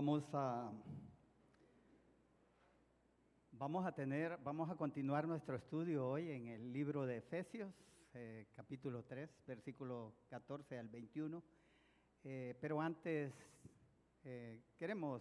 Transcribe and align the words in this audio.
Vamos 0.00 0.24
a 0.32 0.72
vamos 3.52 3.84
a 3.84 3.92
tener, 3.92 4.38
vamos 4.42 4.70
a 4.70 4.74
continuar 4.74 5.28
nuestro 5.28 5.56
estudio 5.56 6.08
hoy 6.08 6.30
en 6.30 6.48
el 6.48 6.72
libro 6.72 7.04
de 7.04 7.18
Efesios, 7.18 7.70
eh, 8.14 8.46
capítulo 8.56 9.04
3, 9.04 9.28
versículo 9.46 10.14
14 10.30 10.78
al 10.78 10.88
21. 10.88 11.42
Eh, 12.24 12.56
pero 12.62 12.80
antes 12.80 13.34
eh, 14.24 14.62
queremos 14.78 15.20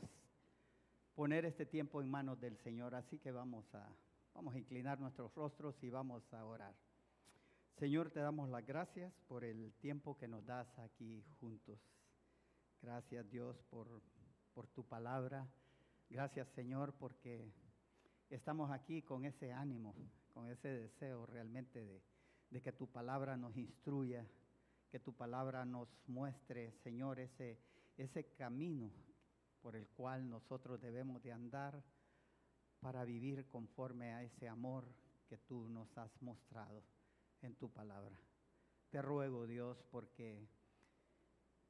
poner 1.13 1.43
este 1.43 1.65
tiempo 1.65 1.99
en 1.99 2.09
manos 2.09 2.39
del 2.39 2.55
Señor, 2.55 2.95
así 2.95 3.19
que 3.19 3.33
vamos 3.33 3.65
a 3.75 3.85
vamos 4.33 4.55
a 4.55 4.59
inclinar 4.59 4.97
nuestros 4.97 5.35
rostros 5.35 5.75
y 5.83 5.89
vamos 5.89 6.23
a 6.33 6.45
orar. 6.45 6.73
Señor, 7.77 8.11
te 8.11 8.21
damos 8.21 8.47
las 8.47 8.65
gracias 8.65 9.11
por 9.27 9.43
el 9.43 9.73
tiempo 9.81 10.17
que 10.17 10.29
nos 10.29 10.45
das 10.45 10.79
aquí 10.79 11.21
juntos. 11.41 11.77
Gracias 12.81 13.29
Dios 13.29 13.61
por 13.69 13.89
por 14.59 14.67
tu 14.67 14.83
palabra. 14.83 15.47
Gracias 16.09 16.45
Señor 16.49 16.93
porque 16.99 17.49
estamos 18.29 18.69
aquí 18.71 19.01
con 19.01 19.23
ese 19.23 19.53
ánimo, 19.53 19.95
con 20.33 20.49
ese 20.49 20.67
deseo 20.67 21.25
realmente 21.25 22.01
de, 22.49 22.61
que 22.61 22.73
tu 22.73 22.85
palabra 22.87 23.37
nos 23.37 23.55
instruya, 23.55 24.27
que 24.91 24.99
tu 24.99 25.13
palabra 25.13 25.63
nos 25.63 25.87
muestre, 26.07 26.73
Señor, 26.83 27.21
ese, 27.21 27.57
ese 27.95 28.33
camino 28.33 28.91
por 29.61 29.77
el 29.77 29.87
cual 29.87 30.29
nosotros 30.29 30.81
debemos 30.81 31.23
de 31.23 31.31
andar 31.31 31.81
para 32.81 33.05
vivir 33.05 33.47
conforme 33.47 34.11
a 34.11 34.23
ese 34.23 34.49
amor 34.49 34.83
que 35.29 35.37
tú 35.37 35.69
nos 35.69 35.97
has 35.97 36.21
mostrado 36.21 36.83
en 37.43 37.55
tu 37.55 37.71
palabra. 37.71 38.19
Te 38.89 39.01
ruego, 39.01 39.47
Dios, 39.47 39.81
porque 39.89 40.49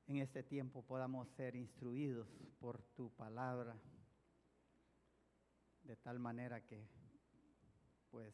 en 0.09 0.17
este 0.17 0.41
tiempo 0.41 0.81
podamos 0.81 1.29
ser 1.37 1.55
instruidos 1.55 2.27
por 2.59 2.81
tu 2.95 3.11
palabra, 3.11 3.77
de 5.83 5.95
tal 5.97 6.17
manera 6.17 6.65
que 6.65 6.89
pues 8.09 8.33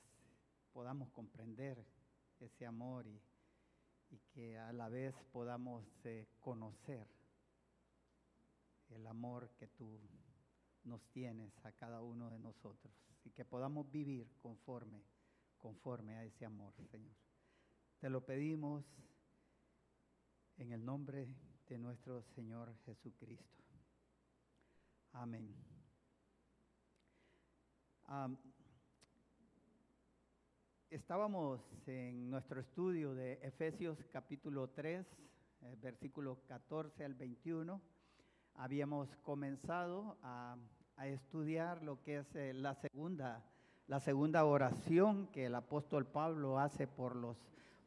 podamos 0.71 1.09
comprender 1.09 1.85
ese 2.39 2.65
amor 2.65 3.05
y, 3.07 3.21
que 4.33 4.57
a 4.57 4.71
la 4.71 4.87
vez 4.87 5.13
podamos 5.33 5.83
eh, 6.05 6.29
conocer 6.39 7.05
el 8.91 9.05
amor 9.07 9.49
que 9.57 9.67
tú 9.67 9.99
nos 10.85 11.01
tienes 11.09 11.51
a 11.65 11.73
cada 11.73 12.01
uno 12.01 12.29
de 12.29 12.39
nosotros 12.39 12.93
y 13.25 13.31
que 13.31 13.43
podamos 13.43 13.91
vivir 13.91 14.29
conforme, 14.41 15.03
conforme 15.57 16.15
a 16.15 16.23
ese 16.23 16.45
amor, 16.45 16.73
Señor. 16.89 17.17
Te 17.99 18.09
lo 18.09 18.25
pedimos 18.25 18.85
en 20.57 20.71
el 20.71 20.85
nombre 20.85 21.27
de 21.67 21.77
nuestro 21.79 22.21
Señor 22.21 22.71
Jesucristo. 22.85 23.63
Amén. 25.13 25.55
estábamos 30.91 31.61
en 31.87 32.29
nuestro 32.29 32.59
estudio 32.61 33.15
de 33.15 33.39
Efesios 33.41 33.97
capítulo 34.11 34.69
3, 34.69 35.05
eh, 35.61 35.75
versículo 35.81 36.39
14 36.47 37.03
al 37.03 37.15
21. 37.15 37.81
Habíamos 38.55 39.15
comenzado 39.17 40.17
a, 40.21 40.57
estudiar 41.03 41.83
lo 41.83 42.01
que 42.03 42.17
es 42.17 42.35
eh, 42.35 42.53
la, 42.53 42.75
segunda, 42.75 43.43
la 43.87 43.99
segunda 43.99 44.45
oración 44.45 45.27
que 45.27 45.47
el 45.47 45.55
apóstol 45.55 46.05
Pablo 46.05 46.59
hace 46.59 46.87
por 46.87 47.15
los, 47.15 47.37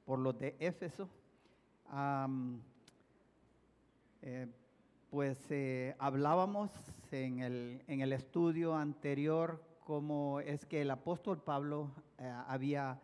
por 0.04 0.18
los 0.18 0.38
de 0.38 0.56
Éfeso. 0.58 1.08
Eh, 4.30 4.46
pues 5.08 5.38
eh, 5.48 5.96
hablábamos 5.98 6.70
en 7.12 7.38
el, 7.38 7.82
en 7.86 8.02
el, 8.02 8.12
estudio 8.12 8.74
anterior 8.74 9.64
cómo 9.86 10.40
es 10.40 10.66
que 10.66 10.82
el 10.82 10.90
apóstol 10.90 11.42
Pablo 11.42 11.90
eh, 12.18 12.30
había, 12.46 13.00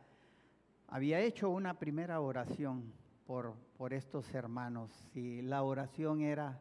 había 0.87 1.21
hecho 1.21 1.49
una 1.49 1.79
primera 1.79 2.21
oración 2.21 2.93
por, 3.27 3.55
por 3.79 3.95
estos 3.95 4.35
hermanos. 4.35 4.91
Y 5.15 5.41
la 5.41 5.63
oración 5.63 6.21
era, 6.21 6.61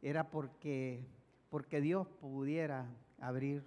era 0.00 0.30
porque, 0.30 1.04
porque 1.50 1.82
Dios 1.82 2.08
pudiera 2.08 2.86
abrir 3.20 3.62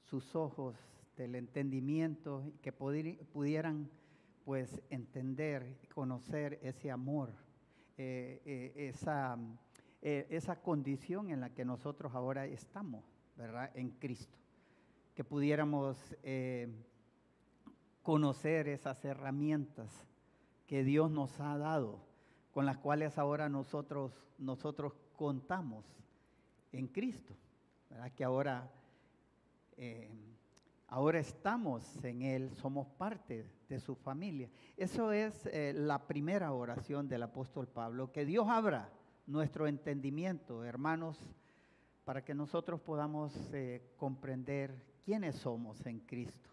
sus 0.00 0.34
ojos 0.34 0.76
del 1.18 1.34
entendimiento 1.34 2.42
y 2.46 2.52
que 2.52 2.72
pudieran 2.72 3.90
pues 4.46 4.80
entender, 4.88 5.76
conocer 5.94 6.58
ese 6.62 6.90
amor, 6.90 7.34
esa 7.96 9.36
eh, 10.06 10.26
esa 10.28 10.60
condición 10.60 11.30
en 11.30 11.40
la 11.40 11.48
que 11.48 11.64
nosotros 11.64 12.14
ahora 12.14 12.44
estamos, 12.44 13.02
¿verdad? 13.38 13.70
En 13.74 13.88
Cristo. 13.88 14.36
Que 15.14 15.24
pudiéramos 15.24 15.96
eh, 16.22 16.68
conocer 18.02 18.68
esas 18.68 19.02
herramientas 19.02 20.06
que 20.66 20.84
Dios 20.84 21.10
nos 21.10 21.40
ha 21.40 21.56
dado, 21.56 22.00
con 22.52 22.66
las 22.66 22.76
cuales 22.76 23.16
ahora 23.16 23.48
nosotros, 23.48 24.12
nosotros 24.36 24.92
contamos 25.16 25.86
en 26.70 26.86
Cristo, 26.86 27.34
¿verdad? 27.88 28.12
Que 28.12 28.24
ahora, 28.24 28.70
eh, 29.78 30.10
ahora 30.88 31.18
estamos 31.18 32.04
en 32.04 32.20
Él, 32.20 32.54
somos 32.56 32.86
parte 32.88 33.46
de 33.70 33.80
su 33.80 33.94
familia. 33.94 34.50
Eso 34.76 35.12
es 35.12 35.48
la 35.74 36.06
primera 36.06 36.52
oración 36.52 37.08
del 37.08 37.22
apóstol 37.22 37.66
Pablo, 37.68 38.12
que 38.12 38.26
Dios 38.26 38.46
abra 38.50 38.90
nuestro 39.26 39.66
entendimiento, 39.66 40.64
hermanos, 40.64 41.18
para 42.04 42.24
que 42.24 42.34
nosotros 42.34 42.80
podamos 42.80 43.32
eh, 43.52 43.82
comprender 43.96 44.74
quiénes 45.04 45.36
somos 45.36 45.84
en 45.86 46.00
Cristo, 46.00 46.50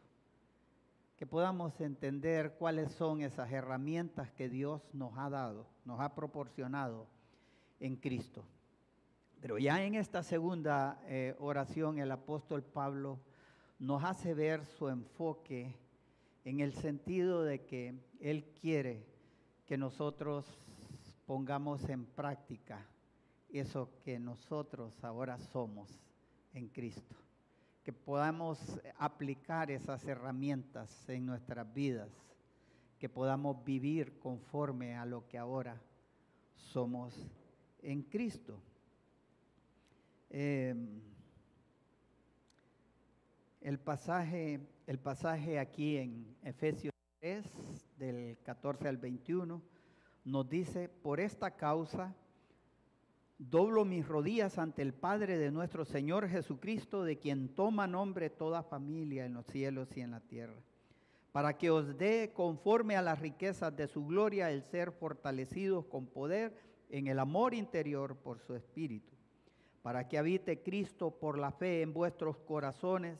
que 1.18 1.26
podamos 1.26 1.80
entender 1.82 2.56
cuáles 2.58 2.92
son 2.92 3.22
esas 3.22 3.52
herramientas 3.52 4.32
que 4.32 4.50
Dios 4.50 4.82
nos 4.94 5.18
ha 5.18 5.30
dado, 5.30 5.68
nos 5.86 6.00
ha 6.00 6.16
proporcionado 6.16 7.08
en 7.80 7.98
Cristo. 7.98 8.46
Pero 9.42 9.58
ya 9.58 9.84
en 9.84 9.96
esta 9.96 10.24
segunda 10.24 11.02
eh, 11.06 11.36
oración 11.40 12.00
el 12.00 12.12
apóstol 12.12 12.64
Pablo 12.64 13.20
nos 13.80 14.04
hace 14.04 14.34
ver 14.34 14.66
su 14.66 14.88
enfoque 14.88 15.76
en 16.46 16.60
el 16.60 16.74
sentido 16.74 17.44
de 17.44 17.66
que 17.66 17.96
Él 18.20 18.46
quiere 18.62 19.04
que 19.66 19.78
nosotros 19.78 20.46
pongamos 21.32 21.88
en 21.88 22.04
práctica 22.08 22.86
eso 23.54 23.90
que 24.04 24.20
nosotros 24.20 25.02
ahora 25.02 25.40
somos 25.40 25.90
en 26.54 26.68
Cristo. 26.68 27.16
Que 27.86 27.94
podamos 27.94 28.60
aplicar 28.98 29.72
esas 29.72 30.04
herramientas 30.04 31.08
en 31.08 31.26
nuestras 31.26 31.74
vidas. 31.74 32.10
Que 33.00 33.08
podamos 33.08 33.64
vivir 33.64 34.20
conforme 34.20 34.98
a 34.98 35.06
lo 35.06 35.26
que 35.30 35.38
ahora 35.38 35.82
somos 36.58 37.16
en 37.82 38.02
Cristo. 38.02 38.60
Em, 40.30 41.00
el, 43.62 43.80
pasaje, 43.80 44.60
el 44.86 45.00
pasaje 45.00 45.60
aquí 45.60 45.96
en 45.96 46.36
Efesios 46.44 46.92
3, 47.22 47.46
del 47.98 48.38
14 48.44 48.90
al 48.90 48.98
21, 48.98 49.62
nos 50.24 50.48
dice, 50.48 50.90
por 50.90 51.20
esta 51.20 51.52
causa, 51.52 52.16
doblo 53.38 53.86
mis 53.86 54.08
rodillas 54.08 54.60
ante 54.60 54.82
el 54.82 54.94
Padre 54.94 55.38
de 55.38 55.52
nuestro 55.52 55.84
Señor 55.84 56.30
Jesucristo, 56.30 57.04
de 57.04 57.18
quien 57.18 57.50
toma 57.50 57.88
nombre 57.88 58.30
toda 58.30 58.64
familia 58.64 59.26
en 59.26 59.34
los 59.34 59.46
cielos 59.48 59.96
y 59.98 60.02
en 60.02 60.12
la 60.12 60.20
tierra, 60.20 60.62
para 61.32 61.58
que 61.58 61.72
os 61.72 61.98
dé 61.98 62.32
conforme 62.36 62.96
a 62.96 63.02
las 63.02 63.20
riquezas 63.20 63.76
de 63.76 63.88
su 63.88 64.06
gloria 64.06 64.52
el 64.52 64.64
ser 64.64 64.92
fortalecidos 64.92 65.86
con 65.86 66.06
poder 66.06 66.56
en 66.90 67.08
el 67.08 67.20
amor 67.20 67.54
interior 67.54 68.16
por 68.18 68.40
su 68.40 68.54
Espíritu, 68.54 69.16
para 69.82 70.08
que 70.08 70.20
habite 70.20 70.62
Cristo 70.62 71.10
por 71.10 71.40
la 71.40 71.52
fe 71.52 71.82
en 71.82 71.94
vuestros 71.94 72.38
corazones, 72.38 73.18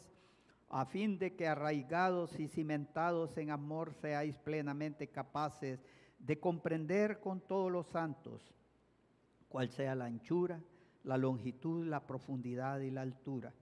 a 0.70 0.86
fin 0.86 1.18
de 1.18 1.36
que 1.36 1.48
arraigados 1.48 2.40
y 2.40 2.48
cimentados 2.48 3.36
en 3.38 3.50
amor 3.50 3.94
seáis 3.94 4.38
plenamente 4.38 5.08
capaces 5.08 5.80
de 5.80 6.01
comprender 6.40 7.20
con 7.20 7.42
todos 7.42 7.72
los 7.72 7.88
santos 7.88 8.42
cuál 9.50 9.70
sea 9.70 9.96
la 9.96 10.06
anchura, 10.06 10.62
la 11.04 11.18
longitud, 11.18 11.86
la 11.86 12.06
profundidad 12.08 12.80
y 12.80 12.92
la 12.92 13.02
altura, 13.02 13.54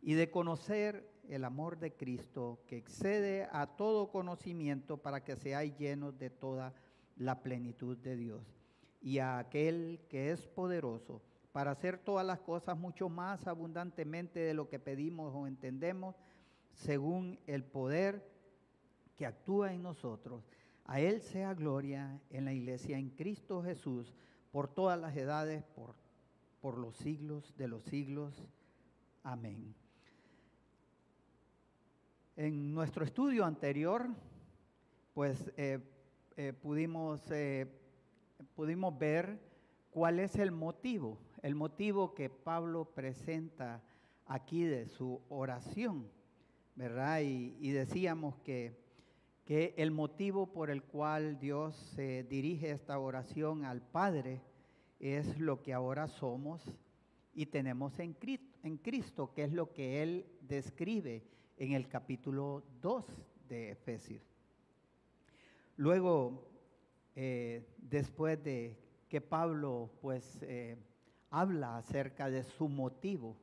y 0.00 0.14
de 0.14 0.30
conocer 0.30 1.10
el 1.28 1.44
amor 1.44 1.78
de 1.78 1.94
Cristo 1.94 2.60
que 2.66 2.76
excede 2.76 3.48
a 3.50 3.66
todo 3.66 4.10
conocimiento 4.10 4.98
para 4.98 5.24
que 5.24 5.36
seáis 5.36 5.76
llenos 5.76 6.18
de 6.18 6.30
toda 6.30 6.74
la 7.16 7.42
plenitud 7.42 7.96
de 7.96 8.16
Dios, 8.16 8.42
y 9.00 9.18
a 9.18 9.38
aquel 9.38 10.00
que 10.08 10.30
es 10.30 10.46
poderoso 10.46 11.22
para 11.52 11.70
hacer 11.70 11.98
todas 11.98 12.26
las 12.26 12.40
cosas 12.40 12.76
mucho 12.76 13.08
más 13.08 13.46
abundantemente 13.46 14.40
de 14.40 14.54
lo 14.54 14.68
que 14.68 14.78
pedimos 14.78 15.32
o 15.34 15.46
entendemos, 15.46 16.16
según 16.72 17.38
el 17.46 17.64
poder 17.64 18.28
que 19.16 19.24
actúa 19.24 19.72
en 19.72 19.82
nosotros 19.82 20.44
a 20.84 21.00
Él 21.00 21.20
sea 21.20 21.54
gloria 21.54 22.20
en 22.30 22.44
la 22.44 22.52
iglesia, 22.52 22.98
en 22.98 23.10
Cristo 23.10 23.62
Jesús, 23.62 24.14
por 24.52 24.68
todas 24.68 25.00
las 25.00 25.16
edades, 25.16 25.64
por 25.74 25.94
por 26.64 26.78
los 26.78 26.96
siglos 26.96 27.54
de 27.58 27.68
los 27.68 27.82
siglos. 27.82 28.48
Amén. 29.22 29.74
En 32.36 32.72
nuestro 32.72 33.04
estudio 33.04 33.44
anterior, 33.44 34.08
pues 35.12 35.52
eh, 35.58 35.78
eh, 36.38 36.54
pudimos, 36.54 37.30
eh, 37.30 37.66
pudimos 38.54 38.98
ver 38.98 39.38
cuál 39.90 40.18
es 40.20 40.36
el 40.36 40.52
motivo, 40.52 41.18
el 41.42 41.54
motivo 41.54 42.14
que 42.14 42.30
Pablo 42.30 42.86
presenta 42.86 43.82
aquí 44.24 44.64
de 44.64 44.88
su 44.88 45.20
oración, 45.28 46.08
¿verdad? 46.76 47.20
Y, 47.20 47.72
decíamos 47.72 48.36
que, 48.38 48.83
que, 49.44 49.74
el 49.76 49.90
motivo 49.90 50.52
por 50.52 50.70
el 50.70 50.82
cual 50.82 51.38
Dios 51.38 51.76
se 51.94 52.24
dirige 52.24 52.70
esta 52.70 52.98
oración 52.98 53.64
al 53.64 53.82
Padre 53.82 54.40
es 55.00 55.38
lo 55.38 55.62
que 55.62 55.72
ahora 55.72 56.08
somos 56.08 56.62
y 57.34 57.46
tenemos 57.46 57.98
en 57.98 58.14
Cristo, 58.14 58.58
en 58.62 58.78
Cristo, 58.78 59.32
que 59.34 59.44
es 59.44 59.52
lo 59.52 59.72
que 59.72 60.02
Él 60.02 60.26
describe 60.40 61.22
en 61.58 61.72
el 61.72 61.88
capítulo 61.88 62.64
2 62.80 63.04
de 63.48 63.72
Efesios. 63.72 64.22
Luego, 65.76 66.48
eh, 67.16 67.66
después 67.78 68.42
de 68.42 68.76
que 69.08 69.20
Pablo 69.20 69.90
pues 70.00 70.38
eh, 70.42 70.76
habla 71.30 71.76
acerca 71.76 72.30
de 72.30 72.44
su 72.44 72.68
motivo, 72.68 73.36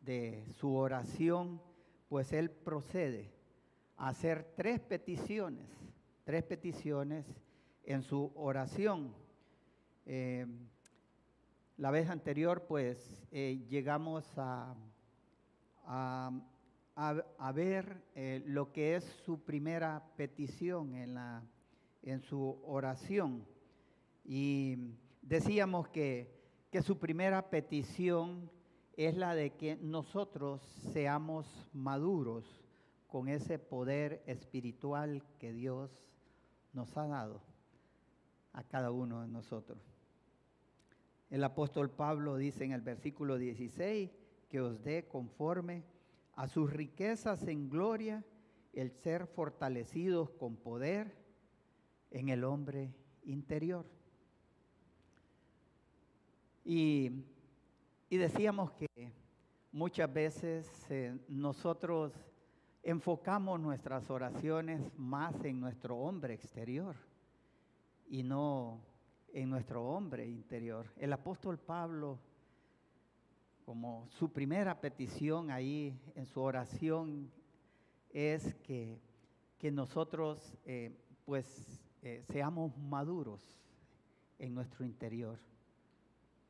de 0.00 0.44
su 0.58 0.74
oración, 0.74 1.60
pues 2.08 2.32
él 2.32 2.50
procede 2.50 3.37
hacer 3.98 4.52
tres 4.56 4.80
peticiones, 4.80 5.68
tres 6.24 6.44
peticiones 6.44 7.26
en 7.84 8.02
su 8.02 8.32
oración. 8.34 9.12
Eh, 10.06 10.46
la 11.76 11.90
vez 11.90 12.08
anterior, 12.08 12.64
pues 12.66 13.28
llegamos 13.30 14.26
a, 14.36 14.74
a, 15.86 17.52
ver 17.52 18.02
eh, 18.14 18.42
lo 18.46 18.72
que 18.72 18.96
es 18.96 19.04
su 19.24 19.44
primera 19.44 20.02
petición 20.16 20.94
en, 20.94 21.14
la, 21.14 21.42
en 22.02 22.20
su 22.20 22.58
oración. 22.64 23.46
Y 24.24 24.76
decíamos 25.22 25.88
que, 25.88 26.34
que 26.70 26.82
su 26.82 26.98
primera 26.98 27.50
petición 27.50 28.50
es 28.96 29.16
la 29.16 29.34
de 29.34 29.50
que 29.50 29.76
nosotros 29.76 30.60
seamos 30.92 31.46
maduros 31.72 32.67
con 33.08 33.28
ese 33.28 33.58
poder 33.58 34.22
espiritual 34.26 35.24
que 35.38 35.52
Dios 35.52 35.90
nos 36.72 36.96
ha 36.96 37.06
dado 37.06 37.42
a 38.52 38.62
cada 38.62 38.90
uno 38.90 39.22
de 39.22 39.28
nosotros. 39.28 39.78
El 41.30 41.42
apóstol 41.44 41.90
Pablo 41.90 42.36
dice 42.36 42.64
en 42.64 42.72
el 42.72 42.80
versículo 42.80 43.36
16 43.36 44.10
que 44.48 44.60
os 44.60 44.82
dé 44.82 45.06
conforme 45.08 45.84
a 46.34 46.48
sus 46.48 46.72
riquezas 46.72 47.42
en 47.48 47.68
gloria, 47.68 48.24
el 48.72 48.92
ser 48.92 49.26
fortalecidos 49.26 50.30
con 50.30 50.56
poder 50.56 51.12
en 52.10 52.28
el 52.28 52.44
hombre 52.44 52.94
interior. 53.24 53.84
Y, 56.64 57.24
decíamos 58.10 58.70
que 58.72 58.86
muchas 59.72 60.12
veces 60.12 60.68
eh, 60.90 61.18
nosotros 61.28 62.12
enfocamos 62.88 63.60
nuestras 63.60 64.08
oraciones 64.08 64.80
más 64.96 65.44
en 65.44 65.60
nuestro 65.60 65.98
hombre 65.98 66.32
exterior 66.32 66.96
y 68.08 68.22
no 68.22 68.80
en 69.34 69.50
nuestro 69.50 69.84
hombre 69.84 70.26
interior. 70.26 70.86
El 70.96 71.12
apóstol 71.12 71.58
Pablo 71.58 72.18
como 73.66 74.08
su 74.08 74.32
primera 74.32 74.80
petición 74.80 75.50
ahí 75.50 76.00
en 76.14 76.24
su 76.24 76.40
oración 76.40 77.30
es 78.08 78.54
que, 78.54 78.98
que 79.58 79.70
nosotros 79.70 80.56
eh, 80.64 80.96
pues 81.26 81.84
eh, 82.00 82.24
seamos 82.30 82.74
maduros 82.78 83.42
en 84.38 84.54
nuestro 84.54 84.86
interior. 84.86 85.38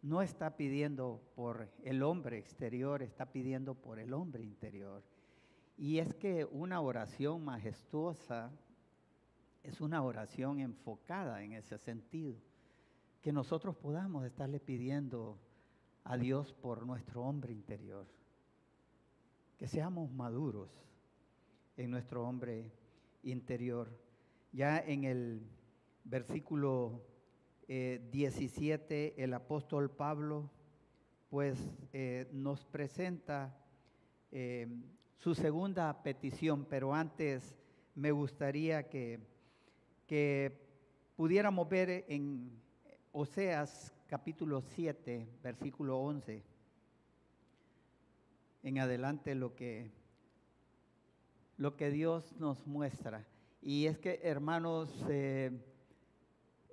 No 0.03 0.23
está 0.23 0.57
pidiendo 0.57 1.21
por 1.35 1.69
el 1.83 2.01
hombre 2.05 2.39
exterior, 2.39 3.03
está 3.03 3.27
pidiendo 3.27 3.75
por 3.75 3.99
el 3.99 4.15
hombre 4.15 4.45
interior. 4.45 5.03
Y 5.79 6.01
es 6.01 6.13
que 6.13 6.45
una 6.45 6.81
oración 6.81 7.45
majestuosa 7.45 8.51
es 9.63 9.81
una 9.81 10.03
oración 10.03 10.59
enfocada 10.59 11.43
en 11.45 11.53
ese 11.53 11.79
sentido, 11.79 12.35
que 13.23 13.33
nosotros 13.33 13.77
podamos 13.77 14.25
estarle 14.25 14.59
pidiendo 14.59 15.39
a 16.03 16.17
Dios 16.17 16.53
por 16.53 16.85
nuestro 16.85 17.23
hombre 17.23 17.53
interior. 17.53 18.07
Que 19.57 19.69
seamos 19.69 20.11
maduros 20.11 20.69
en 21.77 21.93
nuestro 21.93 22.27
hombre 22.27 22.73
interior. 23.23 23.89
Ya 24.53 24.79
en 24.79 25.05
el 25.05 25.43
versículo 26.03 27.03
17, 27.69 29.07
eh, 29.07 29.15
el 29.17 29.33
apóstol 29.33 29.91
Pablo 29.91 30.51
pues 31.29 31.59
eh, 31.93 32.27
nos 32.33 32.65
presenta 32.65 33.55
eh, 34.33 34.67
su 35.19 35.35
segunda 35.35 36.03
petición, 36.03 36.65
pero 36.65 36.95
antes 36.95 37.57
me 37.97 38.13
gustaría 38.13 38.89
que, 38.89 39.19
que 40.07 40.57
pudiéramos 41.17 41.69
ver 41.69 42.05
en 42.09 42.51
Oseas 43.11 43.93
capítulo 44.07 44.63
7, 44.63 45.29
versículo 45.43 45.99
11, 45.99 46.43
en 48.63 48.79
adelante 48.79 49.35
lo 49.35 49.57
que, 49.57 49.91
lo 51.57 51.77
que 51.77 51.91
Dios 51.91 52.33
nos 52.39 52.65
muestra. 52.65 53.27
Y 53.61 53.87
es 53.87 53.99
que, 53.99 54.21
hermanos, 54.23 55.05
eh, 55.09 55.51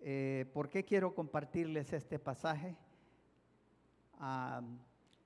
eh, 0.02 0.46
¿por 0.54 0.70
qué 0.70 0.86
quiero 0.86 1.16
compartirles 1.16 1.92
este 1.94 2.20
pasaje? 2.20 2.76
Ah, 4.20 4.62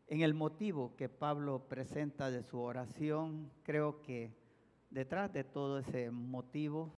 en 0.09 0.21
el 0.21 0.33
motivo 0.33 0.95
que 0.95 1.07
Pablo 1.07 1.67
presenta 1.69 2.31
de 2.31 2.41
su 2.41 2.59
oración, 2.59 3.51
creo 3.61 4.01
que 4.01 4.33
detrás 4.89 5.31
de 5.31 5.44
todo 5.44 5.77
ese 5.77 6.09
motivo 6.09 6.95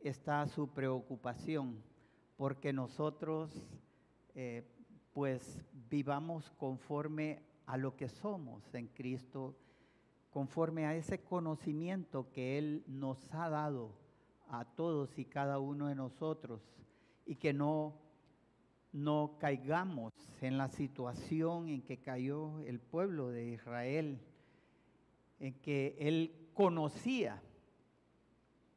está 0.00 0.44
su 0.48 0.66
preocupación, 0.68 1.80
porque 2.36 2.72
nosotros 2.72 3.52
eh, 4.34 4.64
pues 5.12 5.64
vivamos 5.88 6.50
conforme 6.58 7.44
a 7.64 7.76
lo 7.76 7.94
que 7.94 8.08
somos 8.08 8.74
en 8.74 8.88
Cristo, 8.88 9.54
conforme 10.30 10.84
a 10.84 10.96
ese 10.96 11.22
conocimiento 11.22 12.28
que 12.32 12.58
Él 12.58 12.82
nos 12.88 13.32
ha 13.32 13.48
dado 13.48 13.92
a 14.48 14.64
todos 14.64 15.16
y 15.16 15.24
cada 15.24 15.60
uno 15.60 15.86
de 15.86 15.94
nosotros 15.94 16.60
y 17.24 17.36
que 17.36 17.52
no, 17.52 17.94
no 18.96 19.36
caigamos 19.38 20.14
en 20.40 20.56
la 20.56 20.68
situación 20.68 21.68
en 21.68 21.82
que 21.82 21.98
cayó 21.98 22.60
el 22.60 22.80
pueblo 22.80 23.28
de 23.28 23.44
Israel, 23.48 24.18
en 25.38 25.52
que 25.60 25.96
Él 26.00 26.48
conocía, 26.54 27.42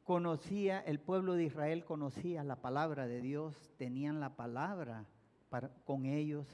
conocía, 0.04 0.80
el 0.80 1.00
pueblo 1.00 1.34
de 1.34 1.44
Israel 1.44 1.86
conocía 1.86 2.44
la 2.44 2.56
palabra 2.56 3.06
de 3.06 3.22
Dios, 3.22 3.72
tenían 3.78 4.20
la 4.20 4.36
palabra 4.36 5.06
con 5.84 6.04
ellos, 6.04 6.46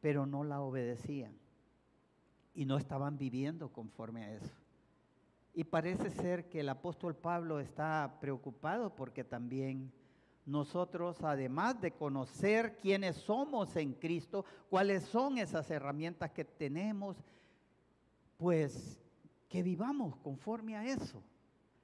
pero 0.00 0.24
no 0.24 0.42
la 0.42 0.62
obedecían 0.62 1.36
y 2.54 2.64
no 2.64 2.78
estaban 2.78 3.18
viviendo 3.18 3.70
conforme 3.74 4.24
a 4.24 4.32
eso. 4.32 4.54
Y 5.52 5.64
parece 5.64 6.08
ser 6.08 6.48
que 6.48 6.60
el 6.60 6.70
apóstol 6.70 7.14
Pablo 7.14 7.60
está 7.60 8.16
preocupado 8.20 8.94
porque 8.96 9.22
también 9.22 9.92
nosotros, 10.46 11.22
además 11.22 11.80
de 11.80 11.90
conocer 11.90 12.78
quiénes 12.78 13.16
somos 13.16 13.76
en 13.76 13.92
Cristo, 13.92 14.44
cuáles 14.70 15.02
son 15.02 15.38
esas 15.38 15.70
herramientas 15.70 16.30
que 16.30 16.44
tenemos, 16.44 17.16
pues 18.36 19.00
que 19.48 19.62
vivamos 19.62 20.16
conforme 20.16 20.76
a 20.76 20.84
eso, 20.84 21.22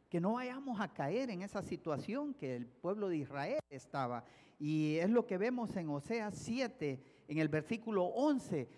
que 0.08 0.20
no 0.20 0.34
vayamos 0.34 0.80
a 0.80 0.92
caer 0.92 1.30
en 1.30 1.42
esa 1.42 1.62
situación 1.62 2.34
que 2.34 2.56
el 2.56 2.66
pueblo 2.66 3.08
de 3.08 3.16
Israel 3.18 3.60
estaba 3.68 4.24
y 4.64 4.98
es 4.98 5.10
lo 5.10 5.26
que 5.26 5.38
vemos 5.38 5.74
en 5.74 5.88
Oseas 5.88 6.36
7, 6.36 7.02
en 7.26 7.38
el 7.38 7.48
versículo 7.48 8.04
11. 8.04 8.68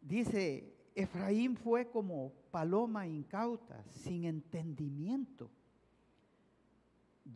Dice, 0.00 0.74
Efraín 0.96 1.56
fue 1.56 1.88
como 1.88 2.32
paloma 2.50 3.06
incauta, 3.06 3.84
sin 3.88 4.24
entendimiento. 4.24 5.48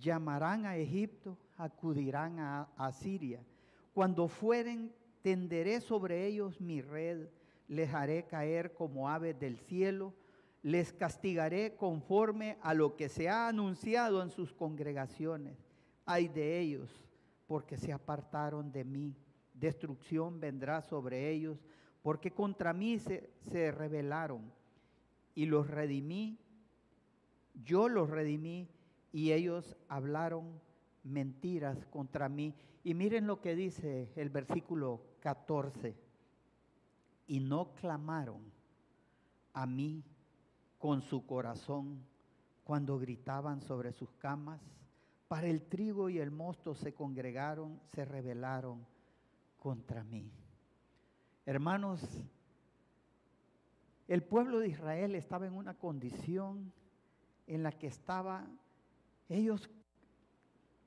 Llamarán 0.01 0.67
a 0.67 0.77
Egipto, 0.77 1.39
acudirán 1.61 2.39
a, 2.39 2.69
Asiria. 2.77 3.43
Cuando 3.93 4.29
fueren, 4.29 4.93
tenderé 5.23 5.81
sobre 5.81 6.27
ellos 6.27 6.61
mi 6.61 6.81
red, 6.81 7.29
les 7.69 7.93
haré 7.93 8.25
caer 8.25 8.73
como 8.73 9.09
aves 9.09 9.39
del 9.39 9.59
cielo, 9.59 10.15
les 10.63 10.93
castigaré 10.93 11.77
conforme 11.77 12.59
a 12.63 12.75
lo 12.75 12.97
que 12.97 13.09
se 13.09 13.29
ha 13.29 13.49
anunciado 13.49 14.23
en 14.23 14.31
sus 14.31 14.53
congregaciones. 14.53 15.57
Hay 16.05 16.29
de 16.29 16.59
ellos 16.59 16.91
porque 17.47 17.77
se 17.77 17.93
apartaron 17.93 18.73
de 18.73 18.85
mí, 18.85 19.17
destrucción 19.55 20.41
vendrá 20.41 20.83
sobre 20.83 21.31
ellos, 21.31 21.59
porque 22.03 22.31
contra 22.31 22.73
mí 22.73 22.99
se, 22.99 23.31
se 23.51 23.71
rebelaron 23.71 24.53
y 25.35 25.47
los 25.47 25.69
redimí, 25.69 26.39
yo 27.65 27.89
los 27.89 28.09
redimí 28.09 28.69
y 29.13 29.33
ellos 29.33 29.77
hablaron 29.89 30.61
mentiras 31.05 31.87
contra 31.87 32.29
mí. 32.29 32.55
Y 32.85 32.95
miren 32.95 33.27
lo 33.27 33.41
que 33.41 33.55
dice 33.55 34.13
el 34.17 34.31
versículo 34.31 35.03
14. 35.21 35.97
Y 37.27 37.41
no 37.41 37.75
clamaron 37.75 38.43
a 39.53 39.67
mí 39.67 40.03
con 40.79 41.03
su 41.03 41.27
corazón 41.27 42.05
cuando 42.65 42.99
gritaban 42.99 43.61
sobre 43.61 43.93
sus 43.93 44.11
camas. 44.13 44.61
Para 45.29 45.47
el 45.47 45.63
trigo 45.63 46.09
y 46.09 46.19
el 46.19 46.31
mosto 46.31 46.75
se 46.75 46.93
congregaron, 46.93 47.81
se 47.93 48.05
rebelaron 48.05 48.85
contra 49.59 50.03
mí. 50.03 50.31
Hermanos, 51.47 52.01
el 54.09 54.23
pueblo 54.25 54.59
de 54.59 54.69
Israel 54.69 55.15
estaba 55.15 55.47
en 55.47 55.55
una 55.55 55.75
condición 55.75 56.73
en 57.47 57.63
la 57.63 57.73
que 57.73 57.87
estaba, 57.87 58.47
ellos 59.29 59.71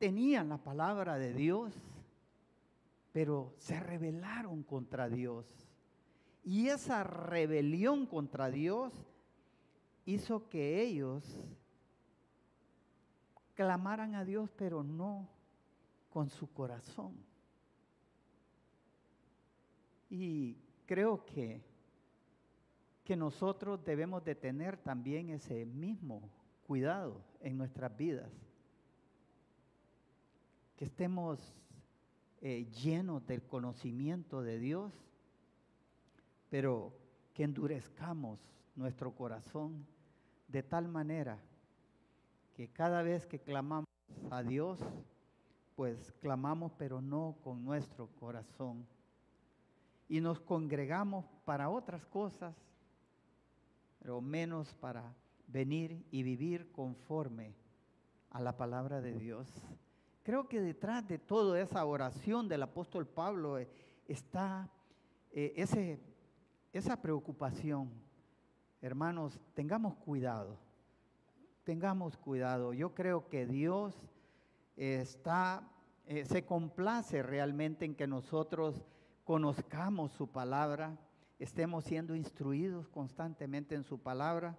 tenían 0.03 0.49
la 0.49 0.57
palabra 0.57 1.17
de 1.17 1.33
Dios, 1.33 1.73
pero 3.13 3.53
se 3.57 3.79
rebelaron 3.79 4.61
contra 4.61 5.07
Dios. 5.07 5.45
Y 6.43 6.67
esa 6.67 7.05
rebelión 7.05 8.05
contra 8.05 8.51
Dios 8.51 8.91
hizo 10.05 10.49
que 10.49 10.81
ellos 10.81 11.23
clamaran 13.55 14.13
a 14.15 14.25
Dios, 14.25 14.51
pero 14.57 14.83
no 14.83 15.29
con 16.09 16.29
su 16.29 16.51
corazón. 16.51 17.13
Y 20.09 20.57
creo 20.85 21.25
que, 21.25 21.61
que 23.05 23.15
nosotros 23.15 23.85
debemos 23.85 24.21
de 24.25 24.35
tener 24.35 24.75
también 24.75 25.29
ese 25.29 25.63
mismo 25.63 26.29
cuidado 26.67 27.21
en 27.39 27.57
nuestras 27.57 27.95
vidas. 27.95 28.29
Que 30.83 30.87
estemos 30.87 31.39
eh, 32.41 32.67
llenos 32.83 33.25
del 33.25 33.41
conocimiento 33.41 34.41
de 34.41 34.59
Dios, 34.59 34.91
pero 36.49 36.91
que 37.33 37.43
endurezcamos 37.45 38.37
nuestro 38.75 39.15
corazón 39.15 39.87
de 40.49 40.61
tal 40.61 40.89
manera 40.89 41.39
que 42.53 42.67
cada 42.67 43.01
vez 43.01 43.25
que 43.25 43.39
clamamos 43.39 43.87
a 44.29 44.43
Dios, 44.43 44.77
pues 45.77 46.11
clamamos 46.19 46.73
pero 46.77 47.01
no 47.01 47.37
con 47.45 47.63
nuestro 47.63 48.07
corazón. 48.19 48.85
Y 50.09 50.19
nos 50.19 50.41
congregamos 50.41 51.23
para 51.45 51.69
otras 51.69 52.05
cosas, 52.07 52.57
pero 53.99 54.19
menos 54.19 54.73
para 54.81 55.13
venir 55.47 56.05
y 56.11 56.23
vivir 56.23 56.69
conforme 56.73 57.53
a 58.31 58.41
la 58.41 58.57
palabra 58.57 58.99
de 58.99 59.13
Dios. 59.13 59.47
Creo 60.23 60.47
que 60.47 60.61
detrás 60.61 61.05
de 61.05 61.19
toda 61.19 61.59
esa 61.59 61.83
oración 61.83 62.47
del 62.47 62.63
apóstol 62.63 63.05
Pablo 63.05 63.59
eh, 63.59 63.67
está 64.07 64.69
eh, 65.31 65.99
esa 66.71 67.01
preocupación. 67.01 67.91
Hermanos, 68.81 69.37
tengamos 69.53 69.95
cuidado, 69.95 70.57
tengamos 71.65 72.15
cuidado. 72.15 72.73
Yo 72.73 72.95
creo 72.95 73.27
que 73.27 73.45
Dios 73.45 73.95
está, 74.77 75.69
eh, 76.05 76.23
se 76.23 76.45
complace 76.45 77.21
realmente 77.21 77.83
en 77.83 77.93
que 77.93 78.07
nosotros 78.07 78.81
conozcamos 79.25 80.13
su 80.13 80.27
palabra, 80.27 80.97
estemos 81.37 81.83
siendo 81.83 82.15
instruidos 82.15 82.87
constantemente 82.87 83.75
en 83.75 83.83
su 83.83 83.99
palabra, 83.99 84.57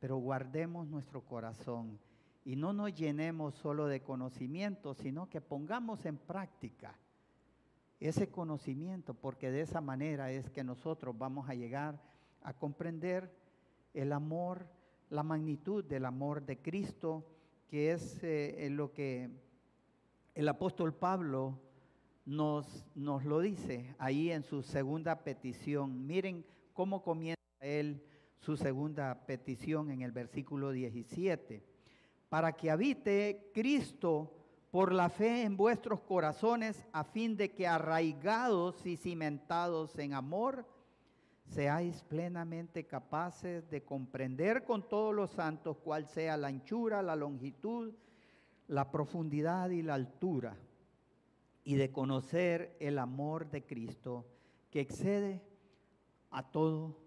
pero 0.00 0.18
guardemos 0.18 0.86
nuestro 0.86 1.22
corazón 1.22 1.98
y 2.48 2.56
no 2.56 2.72
nos 2.72 2.94
llenemos 2.94 3.56
solo 3.56 3.88
de 3.88 4.00
conocimiento, 4.00 4.94
sino 4.94 5.28
que 5.28 5.42
pongamos 5.42 6.06
en 6.06 6.16
práctica 6.16 6.98
ese 8.00 8.30
conocimiento, 8.30 9.12
porque 9.12 9.50
de 9.50 9.60
esa 9.60 9.82
manera 9.82 10.32
es 10.32 10.48
que 10.48 10.64
nosotros 10.64 11.14
vamos 11.18 11.50
a 11.50 11.54
llegar 11.54 12.00
a 12.40 12.54
comprender 12.54 13.30
el 13.92 14.14
amor, 14.14 14.66
la 15.10 15.22
magnitud 15.22 15.84
del 15.84 16.06
amor 16.06 16.42
de 16.42 16.56
Cristo, 16.56 17.26
que 17.68 17.92
es 17.92 18.24
eh, 18.24 18.66
lo 18.70 18.94
que 18.94 19.28
el 20.34 20.48
apóstol 20.48 20.94
Pablo 20.94 21.60
nos, 22.24 22.86
nos 22.94 23.26
lo 23.26 23.40
dice 23.40 23.94
ahí 23.98 24.30
en 24.30 24.42
su 24.42 24.62
segunda 24.62 25.22
petición. 25.22 26.06
Miren 26.06 26.46
cómo 26.72 27.02
comienza 27.02 27.42
él 27.60 28.02
su 28.38 28.56
segunda 28.56 29.26
petición 29.26 29.90
en 29.90 30.00
el 30.00 30.12
versículo 30.12 30.70
17 30.70 31.76
para 32.28 32.52
que 32.56 32.70
habite 32.70 33.50
Cristo 33.54 34.34
por 34.70 34.92
la 34.92 35.08
fe 35.08 35.42
en 35.42 35.56
vuestros 35.56 36.00
corazones, 36.02 36.86
a 36.92 37.04
fin 37.04 37.36
de 37.36 37.52
que 37.52 37.66
arraigados 37.66 38.84
y 38.84 38.96
cimentados 38.96 39.98
en 39.98 40.12
amor, 40.12 40.66
seáis 41.46 42.02
plenamente 42.02 42.86
capaces 42.86 43.70
de 43.70 43.82
comprender 43.82 44.64
con 44.64 44.86
todos 44.86 45.14
los 45.14 45.30
santos 45.30 45.78
cuál 45.78 46.06
sea 46.06 46.36
la 46.36 46.48
anchura, 46.48 47.00
la 47.00 47.16
longitud, 47.16 47.94
la 48.66 48.90
profundidad 48.90 49.70
y 49.70 49.80
la 49.80 49.94
altura, 49.94 50.56
y 51.64 51.76
de 51.76 51.90
conocer 51.90 52.76
el 52.80 52.98
amor 52.98 53.50
de 53.50 53.64
Cristo 53.64 54.26
que 54.70 54.80
excede 54.80 55.42
a 56.30 56.42
todo 56.42 56.98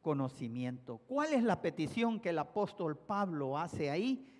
conocimiento. 0.00 0.98
¿Cuál 1.06 1.34
es 1.34 1.42
la 1.42 1.60
petición 1.60 2.20
que 2.20 2.30
el 2.30 2.38
apóstol 2.38 2.96
Pablo 2.96 3.58
hace 3.58 3.90
ahí? 3.90 4.31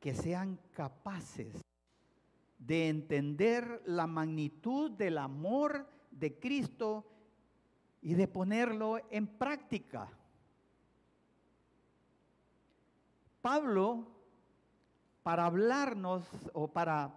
Que 0.00 0.14
sean 0.14 0.58
capaces 0.72 1.60
de 2.58 2.88
entender 2.88 3.82
la 3.86 4.06
magnitud 4.06 4.90
del 4.90 5.18
amor 5.18 5.88
de 6.10 6.38
Cristo 6.38 7.06
y 8.02 8.14
de 8.14 8.28
ponerlo 8.28 9.00
en 9.10 9.26
práctica. 9.26 10.08
Pablo, 13.40 14.06
para 15.22 15.46
hablarnos 15.46 16.24
o 16.52 16.68
para 16.68 17.14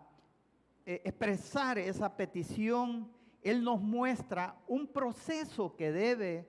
eh, 0.85 1.01
expresar 1.05 1.77
esa 1.77 2.15
petición, 2.15 3.11
él 3.41 3.63
nos 3.63 3.81
muestra 3.81 4.55
un 4.67 4.87
proceso 4.87 5.75
que 5.75 5.91
debe, 5.91 6.47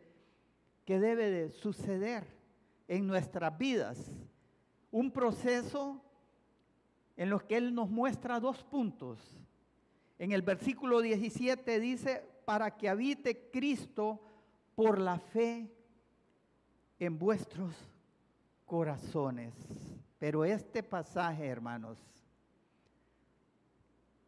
que 0.85 0.99
debe 0.99 1.31
de 1.31 1.51
suceder 1.51 2.27
en 2.89 3.07
nuestras 3.07 3.57
vidas. 3.57 4.11
Un 4.91 5.11
proceso 5.11 6.03
en 7.17 7.31
los 7.31 7.43
que 7.43 7.57
Él 7.57 7.75
nos 7.75 7.91
muestra 7.91 8.41
dos 8.41 8.63
puntos. 8.65 9.19
En 10.19 10.33
el 10.33 10.43
versículo 10.43 11.01
17 11.01 11.81
dice, 11.81 12.25
para 12.45 12.77
que 12.77 12.89
habite 12.89 13.51
Cristo 13.51 14.21
por 14.75 14.99
la 14.99 15.19
fe 15.19 15.71
en 16.99 17.19
vuestros 17.19 17.75
corazones. 18.67 19.55
Pero 20.19 20.45
este 20.45 20.83
pasaje, 20.83 21.47
hermanos, 21.47 21.99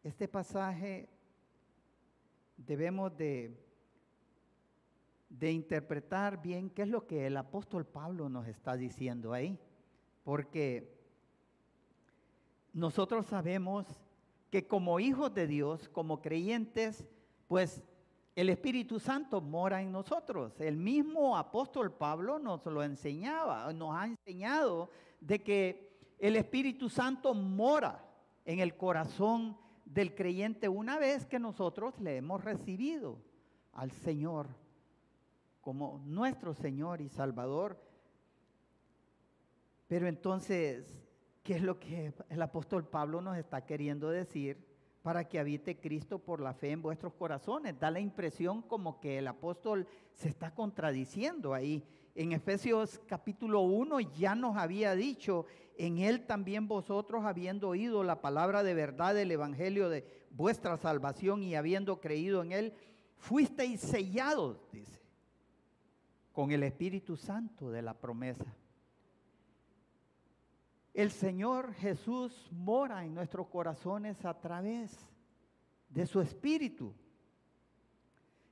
este 0.02 0.28
pasaje 0.28 1.08
debemos 2.56 3.16
de, 3.16 3.56
de 5.28 5.52
interpretar 5.52 6.42
bien 6.42 6.68
qué 6.70 6.82
es 6.82 6.88
lo 6.88 7.06
que 7.06 7.26
el 7.26 7.36
apóstol 7.36 7.86
Pablo 7.86 8.28
nos 8.28 8.46
está 8.46 8.76
diciendo 8.76 9.32
ahí. 9.32 9.58
Porque 10.24 10.93
nosotros 12.74 13.26
sabemos 13.26 13.86
que 14.50 14.66
como 14.66 15.00
hijos 15.00 15.32
de 15.32 15.46
Dios, 15.46 15.88
como 15.88 16.20
creyentes, 16.20 17.06
pues 17.48 17.82
el 18.34 18.50
Espíritu 18.50 18.98
Santo 18.98 19.40
mora 19.40 19.80
en 19.80 19.92
nosotros. 19.92 20.60
El 20.60 20.76
mismo 20.76 21.36
apóstol 21.36 21.92
Pablo 21.92 22.38
nos 22.38 22.66
lo 22.66 22.82
enseñaba, 22.82 23.72
nos 23.72 23.96
ha 23.96 24.06
enseñado 24.06 24.90
de 25.20 25.42
que 25.42 25.96
el 26.18 26.34
Espíritu 26.34 26.88
Santo 26.88 27.32
mora 27.32 28.04
en 28.44 28.58
el 28.58 28.76
corazón 28.76 29.56
del 29.84 30.14
creyente 30.14 30.68
una 30.68 30.98
vez 30.98 31.26
que 31.26 31.38
nosotros 31.38 31.98
le 32.00 32.16
hemos 32.16 32.42
recibido 32.42 33.18
al 33.72 33.92
Señor 33.92 34.48
como 35.60 36.02
nuestro 36.04 36.54
Señor 36.54 37.00
y 37.00 37.08
Salvador. 37.08 37.80
Pero 39.86 40.08
entonces 40.08 41.03
¿Qué 41.44 41.56
es 41.56 41.62
lo 41.62 41.78
que 41.78 42.14
el 42.30 42.40
apóstol 42.40 42.88
Pablo 42.88 43.20
nos 43.20 43.36
está 43.36 43.66
queriendo 43.66 44.08
decir? 44.08 44.56
Para 45.02 45.28
que 45.28 45.38
habite 45.38 45.78
Cristo 45.78 46.18
por 46.18 46.40
la 46.40 46.54
fe 46.54 46.70
en 46.70 46.80
vuestros 46.80 47.12
corazones. 47.12 47.78
Da 47.78 47.90
la 47.90 48.00
impresión 48.00 48.62
como 48.62 48.98
que 48.98 49.18
el 49.18 49.28
apóstol 49.28 49.86
se 50.14 50.30
está 50.30 50.54
contradiciendo 50.54 51.52
ahí. 51.52 51.84
En 52.14 52.32
Efesios 52.32 52.98
capítulo 53.06 53.60
1 53.60 54.00
ya 54.16 54.34
nos 54.34 54.56
había 54.56 54.94
dicho 54.94 55.44
en 55.76 55.98
él 55.98 56.24
también 56.24 56.66
vosotros, 56.66 57.26
habiendo 57.26 57.68
oído 57.68 58.02
la 58.04 58.22
palabra 58.22 58.62
de 58.62 58.72
verdad 58.72 59.14
del 59.14 59.30
Evangelio 59.30 59.90
de 59.90 60.06
vuestra 60.30 60.78
salvación 60.78 61.42
y 61.42 61.56
habiendo 61.56 62.00
creído 62.00 62.42
en 62.42 62.52
él, 62.52 62.72
fuisteis 63.18 63.80
sellados, 63.82 64.66
dice, 64.72 65.02
con 66.32 66.52
el 66.52 66.62
Espíritu 66.62 67.18
Santo 67.18 67.70
de 67.70 67.82
la 67.82 67.92
promesa. 67.92 68.56
El 70.94 71.10
Señor 71.10 71.74
Jesús 71.74 72.48
mora 72.52 73.04
en 73.04 73.14
nuestros 73.14 73.48
corazones 73.48 74.24
a 74.24 74.40
través 74.40 74.96
de 75.88 76.06
su 76.06 76.20
Espíritu. 76.20 76.94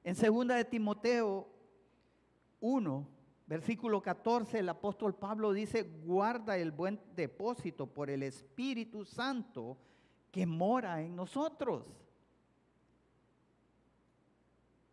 En 0.02 0.16
segunda 0.16 0.56
de 0.56 0.64
Timoteo 0.64 1.48
1, 2.60 3.08
Versículo 3.52 4.00
14, 4.00 4.60
el 4.60 4.68
apóstol 4.70 5.14
Pablo 5.14 5.52
dice, 5.52 5.82
guarda 5.82 6.56
el 6.56 6.70
buen 6.70 6.98
depósito 7.14 7.86
por 7.86 8.08
el 8.08 8.22
Espíritu 8.22 9.04
Santo 9.04 9.76
que 10.30 10.46
mora 10.46 11.02
en 11.02 11.14
nosotros. 11.14 11.86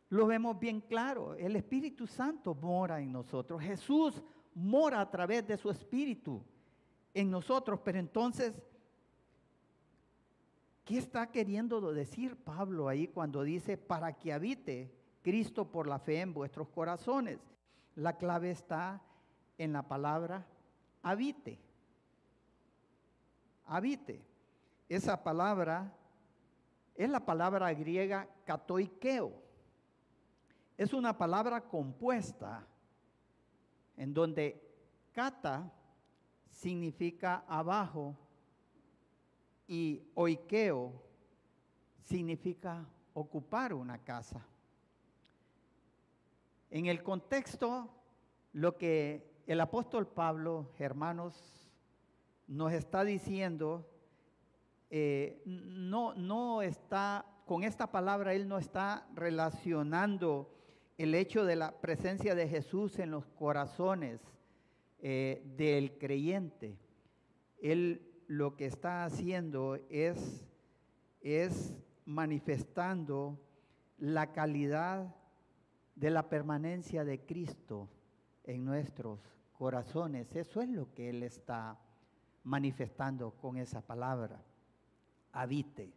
Lo 0.09 0.27
vemos 0.27 0.59
bien 0.59 0.81
claro, 0.81 1.35
el 1.35 1.55
Espíritu 1.55 2.05
Santo 2.05 2.53
mora 2.53 2.99
en 2.99 3.13
nosotros. 3.13 3.61
Jesús 3.61 4.21
mora 4.53 4.99
a 4.99 5.09
través 5.09 5.47
de 5.47 5.55
su 5.55 5.69
Espíritu 5.69 6.43
en 7.19 7.31
nosotros, 7.31 7.79
pero 7.83 7.99
entonces, 7.99 8.53
¿qué 10.85 10.97
está 10.97 11.31
queriendo 11.31 11.93
decir 11.93 12.35
Pablo 12.35 12.87
ahí 12.87 13.07
cuando 13.07 13.43
dice, 13.43 13.77
para 13.77 14.13
que 14.13 14.33
habite 14.33 14.91
Cristo 15.21 15.69
por 15.71 15.87
la 15.87 15.99
fe 15.99 16.21
en 16.21 16.33
vuestros 16.33 16.69
corazones? 16.69 17.39
La 17.95 18.17
clave 18.17 18.51
está 18.51 19.01
en 19.57 19.73
la 19.73 19.87
palabra 19.87 20.45
habite. 21.01 21.59
Habite. 23.65 24.21
Esa 24.87 25.23
palabra 25.23 25.93
es 26.95 27.09
la 27.09 27.25
palabra 27.25 27.73
griega 27.73 28.27
katoikeo. 28.45 29.31
Es 30.77 30.93
una 30.93 31.17
palabra 31.17 31.61
compuesta 31.61 32.65
en 33.97 34.13
donde 34.13 34.61
kata 35.11 35.71
significa 36.59 37.45
abajo 37.47 38.17
y 39.65 40.03
oikeo 40.15 40.91
significa 42.03 42.85
ocupar 43.13 43.73
una 43.73 43.99
casa. 43.99 44.45
En 46.69 46.87
el 46.87 47.01
contexto, 47.01 47.89
lo 48.51 48.77
que 48.77 49.41
el 49.47 49.61
apóstol 49.61 50.05
Pablo, 50.07 50.71
hermanos, 50.77 51.71
nos 52.47 52.73
está 52.73 53.05
diciendo, 53.05 53.89
eh, 54.89 55.41
no, 55.45 56.13
no 56.15 56.61
está, 56.61 57.25
con 57.45 57.63
esta 57.63 57.87
palabra 57.89 58.33
él 58.33 58.49
no 58.49 58.57
está 58.57 59.07
relacionando 59.15 60.51
el 60.97 61.15
hecho 61.15 61.45
de 61.45 61.55
la 61.55 61.71
presencia 61.79 62.35
de 62.35 62.49
Jesús 62.49 62.99
en 62.99 63.11
los 63.11 63.25
corazones 63.27 64.19
eh, 65.01 65.43
del 65.57 65.97
creyente. 65.97 66.77
Él 67.61 68.01
lo 68.27 68.55
que 68.55 68.65
está 68.65 69.05
haciendo 69.05 69.79
es, 69.89 70.45
es 71.21 71.75
manifestando 72.05 73.39
la 73.97 74.31
calidad 74.33 75.15
de 75.95 76.09
la 76.09 76.29
permanencia 76.29 77.03
de 77.03 77.25
Cristo 77.25 77.89
en 78.43 78.65
nuestros 78.65 79.19
corazones. 79.57 80.35
Eso 80.35 80.61
es 80.61 80.69
lo 80.69 80.93
que 80.93 81.09
Él 81.09 81.23
está 81.23 81.77
manifestando 82.43 83.31
con 83.31 83.57
esa 83.57 83.81
palabra. 83.81 84.41
Habite, 85.31 85.91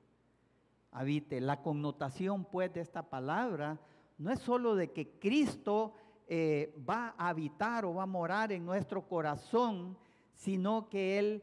habite. 0.90 1.40
La 1.40 1.62
connotación 1.62 2.44
pues 2.44 2.72
de 2.72 2.80
esta 2.80 3.08
palabra 3.08 3.78
no 4.18 4.30
es 4.30 4.40
solo 4.40 4.74
de 4.74 4.90
que 4.92 5.18
Cristo 5.18 5.94
eh, 6.26 6.74
va 6.88 7.14
a 7.16 7.28
habitar 7.28 7.84
o 7.84 7.94
va 7.94 8.04
a 8.04 8.06
morar 8.06 8.52
en 8.52 8.64
nuestro 8.64 9.06
corazón, 9.06 9.96
sino 10.34 10.88
que 10.88 11.18
Él 11.18 11.42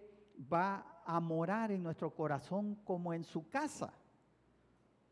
va 0.51 1.01
a 1.05 1.19
morar 1.19 1.71
en 1.71 1.83
nuestro 1.83 2.13
corazón 2.13 2.75
como 2.83 3.13
en 3.13 3.23
su 3.23 3.49
casa. 3.49 3.93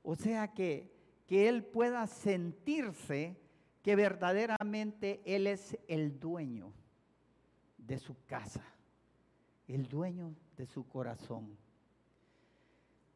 O 0.04 0.16
sea 0.16 0.54
que 0.54 0.98
que 1.28 1.50
Él 1.50 1.64
pueda 1.64 2.08
sentirse 2.08 3.38
que 3.84 3.96
verdaderamente 3.96 5.22
Él 5.26 5.46
es 5.46 5.78
el 5.88 6.20
dueño 6.20 6.72
de 7.78 8.00
su 8.00 8.16
casa, 8.26 8.64
el 9.68 9.88
dueño 9.88 10.34
de 10.56 10.66
su 10.66 10.88
corazón. 10.88 11.56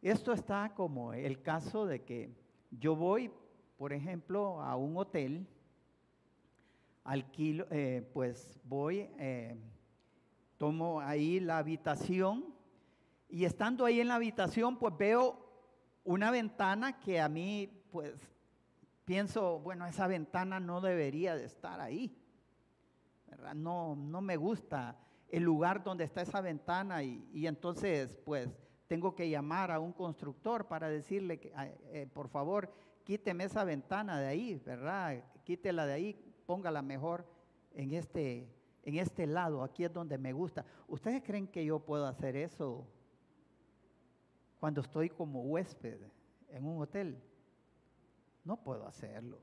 Esto 0.02 0.34
está 0.34 0.74
como 0.76 1.14
el 1.14 1.42
caso 1.42 1.86
de 1.86 2.04
que 2.04 2.34
yo 2.70 2.96
voy, 2.96 3.32
por 3.78 3.94
ejemplo, 3.94 4.62
a 4.62 4.76
un 4.76 4.98
hotel, 4.98 5.48
alquilo, 7.04 7.68
eh, 7.72 8.10
pues 8.14 8.60
voy, 8.64 9.10
eh, 9.18 9.56
tomo 10.58 11.02
ahí 11.02 11.40
la 11.40 11.58
habitación 11.58 12.54
y 13.30 13.46
estando 13.46 13.86
ahí 13.86 14.02
en 14.02 14.10
la 14.10 14.16
habitación, 14.16 14.78
pues 14.78 14.96
veo 14.98 15.52
una 16.04 16.32
ventana 16.32 17.00
que 17.00 17.20
a 17.20 17.30
mí, 17.30 17.70
pues, 17.92 18.14
pienso, 19.06 19.60
bueno, 19.60 19.86
esa 19.86 20.08
ventana 20.08 20.60
no 20.60 20.82
debería 20.82 21.36
de 21.36 21.46
estar 21.46 21.80
ahí. 21.80 22.18
No, 23.56 23.96
no 23.96 24.22
me 24.22 24.36
gusta 24.36 24.98
el 25.30 25.44
lugar 25.44 25.84
donde 25.84 26.04
está 26.04 26.22
esa 26.22 26.42
ventana 26.42 27.04
y, 27.04 27.48
entonces, 27.48 28.18
pues, 28.26 28.50
tengo 28.88 29.16
que 29.16 29.30
llamar 29.30 29.72
a 29.72 29.80
un 29.80 29.94
constructor 29.94 30.68
para 30.68 30.90
decirle 30.90 31.40
que, 31.40 31.54
eh, 31.94 32.08
por 32.14 32.28
favor, 32.28 32.74
quíteme 33.06 33.46
esa 33.46 33.64
ventana 33.64 34.20
de 34.20 34.28
ahí, 34.28 34.56
¿verdad? 34.66 35.24
Quítela 35.46 35.86
de 35.86 35.94
ahí, 35.94 36.31
póngala 36.46 36.82
mejor 36.82 37.26
en 37.74 37.94
este, 37.94 38.48
en 38.84 38.96
este 38.98 39.28
lado, 39.28 39.64
aquí 39.64 39.84
es 39.84 39.94
donde 39.94 40.18
me 40.18 40.34
gusta. 40.34 40.66
¿Ustedes 40.88 41.24
creen 41.24 41.48
que 41.48 41.64
yo 41.66 41.80
puedo 41.80 42.06
hacer 42.06 42.36
eso? 42.36 42.88
cuando 44.62 44.82
estoy 44.82 45.10
como 45.10 45.42
huésped 45.42 45.98
en 46.50 46.64
un 46.64 46.84
hotel. 46.84 47.20
No 48.46 48.58
puedo 48.58 48.86
hacerlo. 48.86 49.40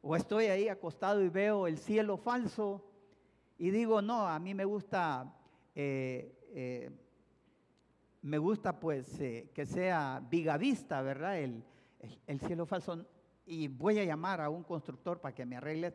O 0.00 0.14
estoy 0.14 0.44
ahí 0.46 0.68
acostado 0.68 1.20
y 1.20 1.28
veo 1.28 1.66
el 1.66 1.76
cielo 1.78 2.16
falso 2.16 2.84
y 3.58 3.70
digo, 3.70 4.00
no, 4.00 4.28
a 4.28 4.38
mí 4.38 4.54
me 4.54 4.64
gusta, 4.64 5.34
eh, 5.74 6.38
eh, 6.54 6.88
me 8.22 8.38
gusta 8.38 8.78
pues 8.78 9.20
eh, 9.20 9.50
que 9.52 9.66
sea 9.66 10.22
vigavista, 10.30 11.02
¿verdad? 11.02 11.40
El, 11.40 11.64
el 12.28 12.40
cielo 12.40 12.66
falso. 12.66 13.04
Y 13.46 13.68
voy 13.68 13.98
a 13.98 14.04
llamar 14.04 14.40
a 14.40 14.48
un 14.48 14.62
constructor 14.62 15.20
para 15.20 15.34
que 15.34 15.44
me 15.44 15.56
arregle. 15.56 15.94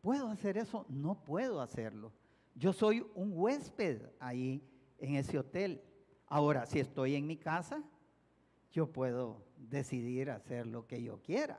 ¿Puedo 0.00 0.28
hacer 0.28 0.56
eso? 0.58 0.86
No 0.88 1.24
puedo 1.24 1.60
hacerlo. 1.60 2.12
Yo 2.54 2.72
soy 2.72 3.04
un 3.14 3.32
huésped 3.34 4.02
ahí 4.20 4.62
en 4.98 5.16
ese 5.16 5.38
hotel. 5.38 5.82
Ahora, 6.26 6.66
si 6.66 6.78
estoy 6.78 7.16
en 7.16 7.26
mi 7.26 7.36
casa, 7.36 7.82
yo 8.70 8.92
puedo 8.92 9.44
decidir 9.56 10.30
hacer 10.30 10.66
lo 10.66 10.86
que 10.86 11.02
yo 11.02 11.20
quiera. 11.22 11.58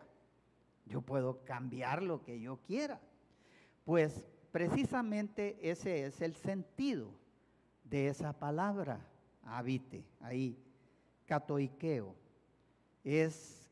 Yo 0.85 1.01
puedo 1.01 1.43
cambiar 1.43 2.03
lo 2.03 2.23
que 2.23 2.39
yo 2.39 2.57
quiera. 2.57 3.01
Pues 3.83 4.23
precisamente 4.51 5.57
ese 5.61 6.05
es 6.05 6.21
el 6.21 6.35
sentido 6.35 7.11
de 7.83 8.07
esa 8.07 8.33
palabra, 8.33 8.99
habite, 9.43 10.05
ahí, 10.19 10.57
catoiqueo. 11.25 12.15
Es 13.03 13.64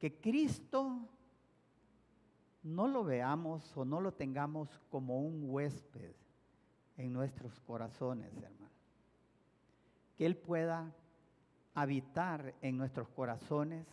que 0.00 0.20
Cristo 0.20 0.98
no 2.64 2.88
lo 2.88 3.04
veamos 3.04 3.76
o 3.76 3.84
no 3.84 4.00
lo 4.00 4.12
tengamos 4.12 4.80
como 4.90 5.20
un 5.20 5.44
huésped 5.44 6.14
en 6.96 7.12
nuestros 7.12 7.60
corazones, 7.60 8.32
hermano 8.36 8.60
que 10.20 10.26
Él 10.26 10.36
pueda 10.36 10.94
habitar 11.72 12.54
en 12.60 12.76
nuestros 12.76 13.08
corazones, 13.08 13.86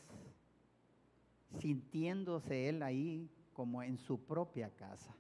sintiéndose 1.57 2.67
Él 2.67 2.83
ahí 2.83 3.29
como 3.53 3.81
en 3.81 3.97
su 3.97 4.19
propia 4.19 4.69
casa, 4.71 5.15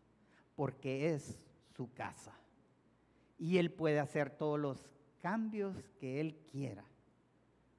porque 0.53 1.13
es 1.13 1.39
su 1.77 1.93
casa. 1.93 2.33
Y 3.39 3.57
Él 3.57 3.71
puede 3.71 4.01
hacer 4.01 4.31
todos 4.31 4.59
los 4.59 4.89
cambios 5.21 5.77
que 5.97 6.19
Él 6.19 6.35
quiera 6.51 6.83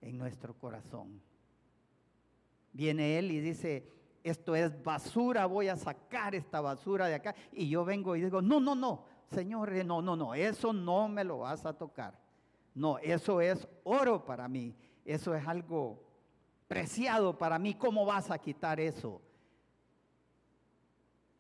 en 0.01 0.17
nuestro 0.17 0.55
corazón. 0.55 1.21
Viene 2.73 3.19
Él 3.19 3.31
y 3.31 3.41
dice, 3.41 3.91
esto 4.23 4.55
es 4.55 4.83
basura, 4.83 5.47
voy 5.47 5.69
a 5.69 5.77
sacar 5.77 6.35
esta 6.35 6.61
basura 6.61 7.07
de 7.07 7.15
acá. 7.15 7.35
Y 7.53 7.69
yo 7.69 7.85
vengo 7.85 8.15
y 8.17 8.23
digo, 8.23 8.43
no, 8.43 8.61
no, 8.61 8.75
no, 8.75 9.05
Señor, 9.31 9.73
no, 9.85 10.01
no, 10.03 10.17
no, 10.17 10.35
eso 10.35 10.73
no 10.73 11.09
me 11.09 11.25
lo 11.25 11.39
vas 11.39 11.67
a 11.67 11.73
tocar. 11.73 12.19
No, 12.75 12.99
eso 12.99 13.41
es 13.41 13.67
oro 13.85 14.25
para 14.25 14.49
mí. 14.49 14.75
Eso 15.05 15.35
es 15.35 15.47
algo 15.47 16.03
preciado 16.69 17.37
para 17.37 17.59
mí. 17.59 17.75
¿Cómo 17.75 18.05
vas 18.05 18.31
a 18.31 18.39
quitar 18.39 18.79
eso? 18.79 19.21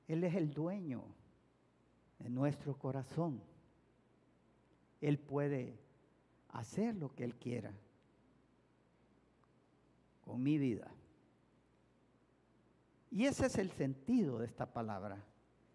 Él 0.08 0.24
es 0.24 0.34
el 0.34 0.52
dueño 0.52 1.04
de 2.18 2.30
nuestro 2.30 2.76
corazón. 2.76 3.40
Él 5.00 5.18
puede 5.18 5.78
hacer 6.48 6.96
lo 6.96 7.14
que 7.14 7.24
Él 7.24 7.36
quiera 7.36 7.72
con 10.22 10.42
mi 10.42 10.58
vida. 10.58 10.90
Y 13.10 13.24
ese 13.24 13.46
es 13.46 13.58
el 13.58 13.70
sentido 13.70 14.38
de 14.38 14.46
esta 14.46 14.66
palabra. 14.66 15.24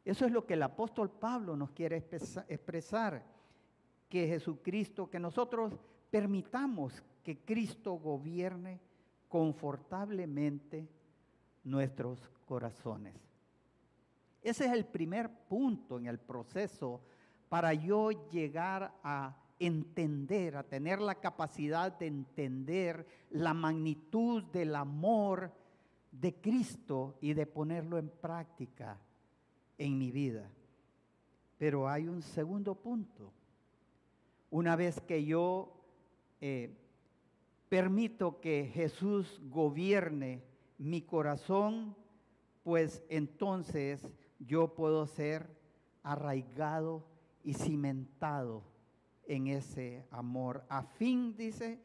Eso 0.05 0.25
es 0.25 0.31
lo 0.31 0.45
que 0.45 0.53
el 0.53 0.63
apóstol 0.63 1.09
Pablo 1.09 1.55
nos 1.55 1.71
quiere 1.71 1.97
expresar, 1.97 3.23
que 4.09 4.27
Jesucristo, 4.27 5.09
que 5.09 5.19
nosotros 5.19 5.73
permitamos 6.11 7.01
que 7.23 7.39
Cristo 7.39 7.93
gobierne 7.93 8.79
confortablemente 9.27 10.87
nuestros 11.63 12.19
corazones. 12.45 13.15
Ese 14.43 14.65
es 14.65 14.73
el 14.73 14.85
primer 14.85 15.31
punto 15.47 15.97
en 15.97 16.05
el 16.05 16.19
proceso 16.19 17.01
para 17.49 17.73
yo 17.73 18.11
llegar 18.29 18.93
a 19.03 19.35
entender, 19.57 20.57
a 20.57 20.63
tener 20.63 20.99
la 20.99 21.15
capacidad 21.15 21.97
de 21.97 22.07
entender 22.07 23.07
la 23.29 23.53
magnitud 23.53 24.43
del 24.43 24.75
amor 24.75 25.51
de 26.13 26.35
Cristo 26.35 27.17
y 27.21 27.33
de 27.33 27.45
ponerlo 27.47 27.97
en 27.97 28.07
práctica 28.07 28.99
en 29.77 29.97
mi 29.97 30.11
vida. 30.11 30.49
Pero 31.57 31.89
hay 31.89 32.07
un 32.07 32.21
segundo 32.21 32.75
punto. 32.75 33.33
Una 34.51 34.75
vez 34.75 35.01
que 35.01 35.25
yo 35.25 35.73
eh, 36.39 36.77
permito 37.67 38.39
que 38.39 38.69
Jesús 38.71 39.41
gobierne 39.49 40.43
mi 40.77 41.01
corazón, 41.01 41.95
pues 42.63 43.03
entonces 43.09 44.07
yo 44.39 44.75
puedo 44.75 45.07
ser 45.07 45.49
arraigado 46.03 47.03
y 47.43 47.55
cimentado 47.55 48.63
en 49.25 49.47
ese 49.47 50.05
amor, 50.11 50.63
a 50.69 50.83
fin, 50.83 51.35
dice, 51.35 51.79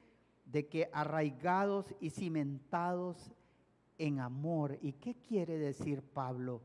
de 0.44 0.66
que 0.66 0.90
arraigados 0.92 1.94
y 2.00 2.10
cimentados 2.10 3.32
en 3.98 4.20
amor. 4.20 4.78
¿Y 4.80 4.92
qué 4.92 5.14
quiere 5.16 5.58
decir 5.58 6.02
Pablo 6.02 6.62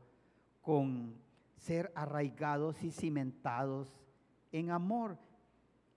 con 0.62 1.14
ser 1.56 1.92
arraigados 1.94 2.82
y 2.82 2.90
cimentados 2.90 3.92
en 4.52 4.70
amor? 4.70 5.18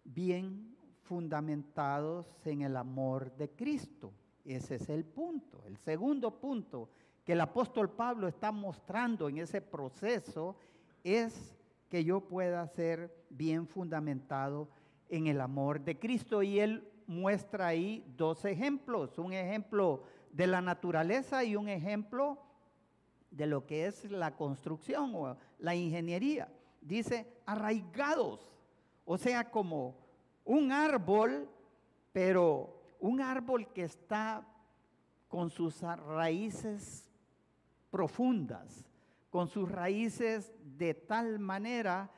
Bien 0.03 0.75
fundamentados 1.03 2.27
en 2.45 2.61
el 2.63 2.75
amor 2.75 3.31
de 3.37 3.49
Cristo. 3.49 4.11
Ese 4.43 4.75
es 4.75 4.89
el 4.89 5.05
punto. 5.05 5.63
El 5.65 5.77
segundo 5.77 6.39
punto 6.39 6.89
que 7.23 7.33
el 7.33 7.41
apóstol 7.41 7.89
Pablo 7.89 8.27
está 8.27 8.51
mostrando 8.51 9.27
en 9.27 9.37
ese 9.37 9.61
proceso 9.61 10.55
es 11.03 11.57
que 11.89 12.03
yo 12.03 12.21
pueda 12.21 12.67
ser 12.67 13.25
bien 13.29 13.67
fundamentado 13.67 14.69
en 15.09 15.27
el 15.27 15.41
amor 15.41 15.81
de 15.81 15.99
Cristo. 15.99 16.41
Y 16.41 16.59
él 16.59 16.87
muestra 17.05 17.67
ahí 17.67 18.05
dos 18.17 18.45
ejemplos, 18.45 19.17
un 19.17 19.33
ejemplo 19.33 20.03
de 20.37 20.45
la 20.45 20.61
naturaleza 20.61 21.43
y 21.43 21.55
un 21.55 21.67
ejemplo 21.67 22.37
de 23.31 23.47
lo 23.47 23.65
que 23.65 23.87
es 23.87 24.03
la 24.11 24.35
construcción 24.35 25.11
o 25.15 25.35
la 25.57 25.73
ingeniería. 25.73 26.47
Dice 26.79 27.41
arraigados, 27.47 28.53
o 29.03 29.17
sea, 29.17 29.49
como 29.49 29.95
un 30.45 30.71
árbol, 30.71 31.49
pero 32.13 32.83
un 32.99 33.19
árbol 33.19 33.73
que 33.73 33.83
está 33.83 34.47
con 35.27 35.49
sus 35.49 35.81
raíces 35.81 37.09
profundas, 37.89 38.85
con 39.31 39.47
sus 39.47 39.67
raíces 39.71 40.53
de 40.77 40.93
tal 40.93 41.39
manera 41.39 42.11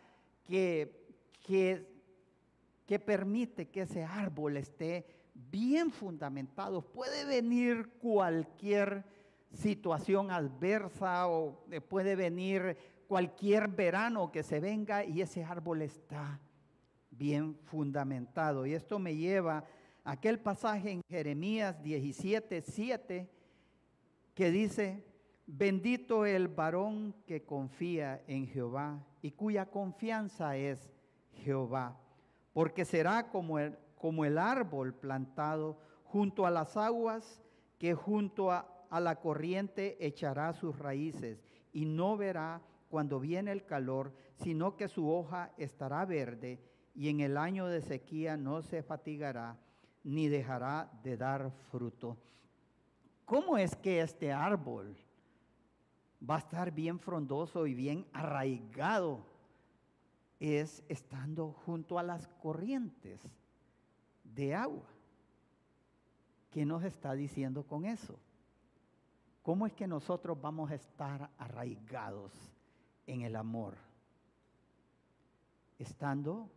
que, 0.43 1.08
que, 1.39 1.88
que 2.89 2.97
permite 2.97 3.69
que 3.69 3.82
ese 3.82 4.04
árbol 4.04 4.58
esté 4.58 5.06
bien 5.52 5.91
fundamentado. 5.91 6.82
Puede 6.82 7.23
venir 7.23 7.88
cualquier 8.02 9.06
situación 9.54 10.32
adversa 10.32 11.28
o 11.28 11.65
eh, 11.69 11.82
puede 11.82 12.15
venir 12.15 12.75
cualquier 13.08 13.67
verano 13.67 14.32
que 14.32 14.41
se 14.41 14.60
venga 14.60 15.06
y 15.06 15.21
ese 15.21 15.43
árbol 15.43 15.84
está 15.84 16.39
bien 17.12 17.56
fundamentado. 17.65 18.65
Y 18.65 18.73
esto 18.73 18.97
me 18.97 19.15
lleva 19.15 19.65
a 20.04 20.13
aquel 20.13 20.39
pasaje 20.39 20.89
en 20.89 21.02
Jeremías 21.08 21.84
17, 21.84 22.63
7 22.63 23.30
que 24.34 24.49
dice, 24.49 25.06
bendito 25.45 26.25
el 26.25 26.47
varón 26.47 27.13
que 27.28 27.43
confía 27.43 28.23
en 28.25 28.47
Jehová 28.47 29.06
y 29.21 29.30
cuya 29.30 29.67
confianza 29.67 30.58
es 30.58 30.89
Jehová, 31.34 31.95
porque 32.53 32.85
será 32.85 33.29
como 33.29 33.59
el, 33.59 33.77
como 33.95 34.25
el 34.25 34.38
árbol 34.38 34.93
plantado 34.93 35.77
junto 36.03 36.45
a 36.45 36.51
las 36.51 36.77
aguas 36.77 37.41
que 37.77 37.93
junto 37.93 38.51
a, 38.51 38.67
a 38.89 38.99
la 38.99 39.19
corriente 39.19 39.97
echará 40.05 40.53
sus 40.53 40.77
raíces 40.77 41.43
y 41.71 41.85
no 41.85 42.17
verá 42.17 42.62
cuando 42.89 43.19
viene 43.19 43.51
el 43.51 43.65
calor, 43.65 44.13
sino 44.35 44.75
que 44.75 44.88
su 44.88 45.09
hoja 45.09 45.51
estará 45.57 46.05
verde 46.05 46.59
y 46.95 47.09
en 47.09 47.19
el 47.21 47.38
año 47.38 47.67
de 47.67 47.81
sequía 47.81 48.35
no 48.35 48.62
se 48.62 48.83
fatigará 48.83 49.57
ni 50.03 50.27
dejará 50.27 50.91
de 51.03 51.17
dar 51.17 51.51
fruto. 51.71 52.17
¿Cómo 53.25 53.57
es 53.57 53.75
que 53.75 54.01
este 54.01 54.33
árbol 54.33 54.97
va 56.27 56.35
a 56.35 56.39
estar 56.39 56.71
bien 56.71 56.99
frondoso 56.99 57.67
y 57.67 57.75
bien 57.75 58.07
arraigado? 58.12 59.23
Es 60.39 60.84
estando 60.88 61.52
junto 61.52 61.99
a 61.99 62.04
las 62.04 62.28
corrientes 62.41 63.28
de 64.23 64.56
agua. 64.56 64.88
¿Qué 66.52 66.65
nos 66.65 66.84
está 66.84 67.13
diciendo 67.13 67.63
con 67.63 67.86
eso? 67.86 68.17
¿Cómo 69.43 69.65
es 69.65 69.73
que 69.73 69.88
nosotros 69.88 70.39
vamos 70.39 70.71
a 70.71 70.75
estar 70.75 71.30
arraigados 71.38 72.34
en 73.06 73.21
el 73.21 73.36
amor? 73.36 73.75
Estando 75.78 76.49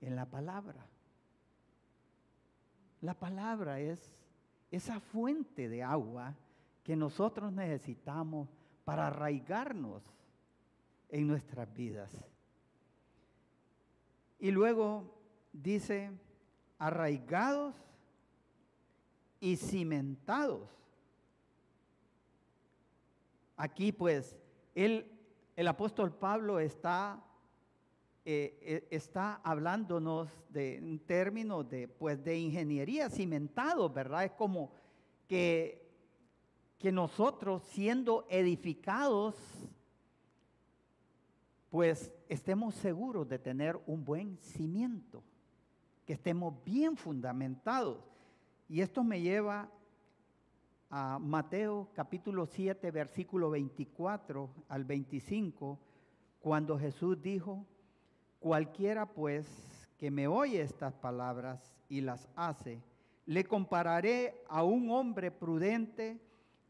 en 0.00 0.16
la 0.16 0.26
palabra. 0.26 0.86
La 3.00 3.14
palabra 3.14 3.80
es 3.80 4.12
esa 4.70 5.00
fuente 5.00 5.68
de 5.68 5.82
agua 5.82 6.34
que 6.84 6.96
nosotros 6.96 7.52
necesitamos 7.52 8.48
para 8.84 9.08
arraigarnos 9.08 10.02
en 11.10 11.26
nuestras 11.26 11.72
vidas. 11.72 12.10
Y 14.38 14.50
luego 14.50 15.14
dice, 15.52 16.10
arraigados 16.78 17.74
y 19.38 19.56
cimentados. 19.56 20.68
Aquí 23.56 23.92
pues, 23.92 24.36
el 24.74 25.68
apóstol 25.68 26.14
Pablo 26.14 26.58
está 26.58 27.22
eh, 28.32 28.58
eh, 28.60 28.88
está 28.90 29.40
hablándonos 29.42 30.28
de 30.50 30.78
un 30.82 30.98
término 30.98 31.64
de, 31.64 31.88
pues, 31.88 32.22
de 32.22 32.38
ingeniería 32.38 33.08
cimentado, 33.08 33.88
¿verdad? 33.88 34.24
Es 34.24 34.32
como 34.32 34.72
que, 35.26 35.90
que 36.78 36.92
nosotros 36.92 37.62
siendo 37.62 38.26
edificados, 38.28 39.34
pues 41.70 42.12
estemos 42.28 42.74
seguros 42.74 43.28
de 43.28 43.38
tener 43.38 43.80
un 43.86 44.04
buen 44.04 44.36
cimiento, 44.38 45.22
que 46.04 46.14
estemos 46.14 46.54
bien 46.64 46.96
fundamentados. 46.96 47.98
Y 48.68 48.80
esto 48.80 49.04
me 49.04 49.20
lleva 49.20 49.70
a 50.90 51.18
Mateo 51.20 51.88
capítulo 51.94 52.46
7, 52.46 52.90
versículo 52.90 53.50
24 53.50 54.50
al 54.68 54.84
25, 54.84 55.78
cuando 56.40 56.78
Jesús 56.78 57.22
dijo, 57.22 57.64
Cualquiera 58.40 59.04
pues 59.04 59.46
que 59.98 60.10
me 60.10 60.26
oye 60.26 60.62
estas 60.62 60.94
palabras 60.94 61.76
y 61.90 62.00
las 62.00 62.26
hace, 62.34 62.82
le 63.26 63.44
compararé 63.44 64.42
a 64.48 64.64
un 64.64 64.90
hombre 64.90 65.30
prudente 65.30 66.18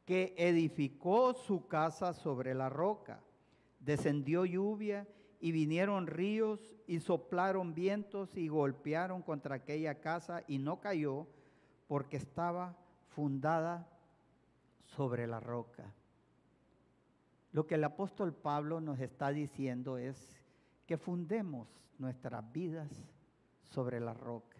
que 0.05 0.35
edificó 0.37 1.33
su 1.33 1.69
casa 1.69 2.13
sobre 2.13 2.55
la 2.55 2.69
roca. 2.69 3.21
Descendió 3.81 4.45
lluvia 4.45 5.07
y 5.40 5.53
vinieron 5.53 6.07
ríos 6.07 6.77
y 6.87 7.01
soplaron 7.01 7.75
vientos 7.75 8.37
y 8.37 8.49
golpearon 8.49 9.23
contra 9.23 9.57
aquella 9.57 10.01
casa 10.01 10.45
y 10.47 10.59
no 10.59 10.81
cayó 10.81 11.27
porque 11.88 12.19
estaba 12.19 12.77
fundada 13.09 13.88
sobre 14.85 15.27
la 15.27 15.40
roca. 15.40 15.93
Lo 17.53 17.66
que 17.66 17.75
el 17.75 17.85
apóstol 17.85 18.33
Pablo 18.33 18.81
nos 18.81 19.01
está 19.01 19.31
diciendo 19.31 19.99
es 19.99 20.37
que 20.87 20.99
fundemos 20.99 21.69
nuestras 21.99 22.53
vidas 22.53 22.90
sobre 23.71 23.99
la 23.99 24.14
roca. 24.14 24.57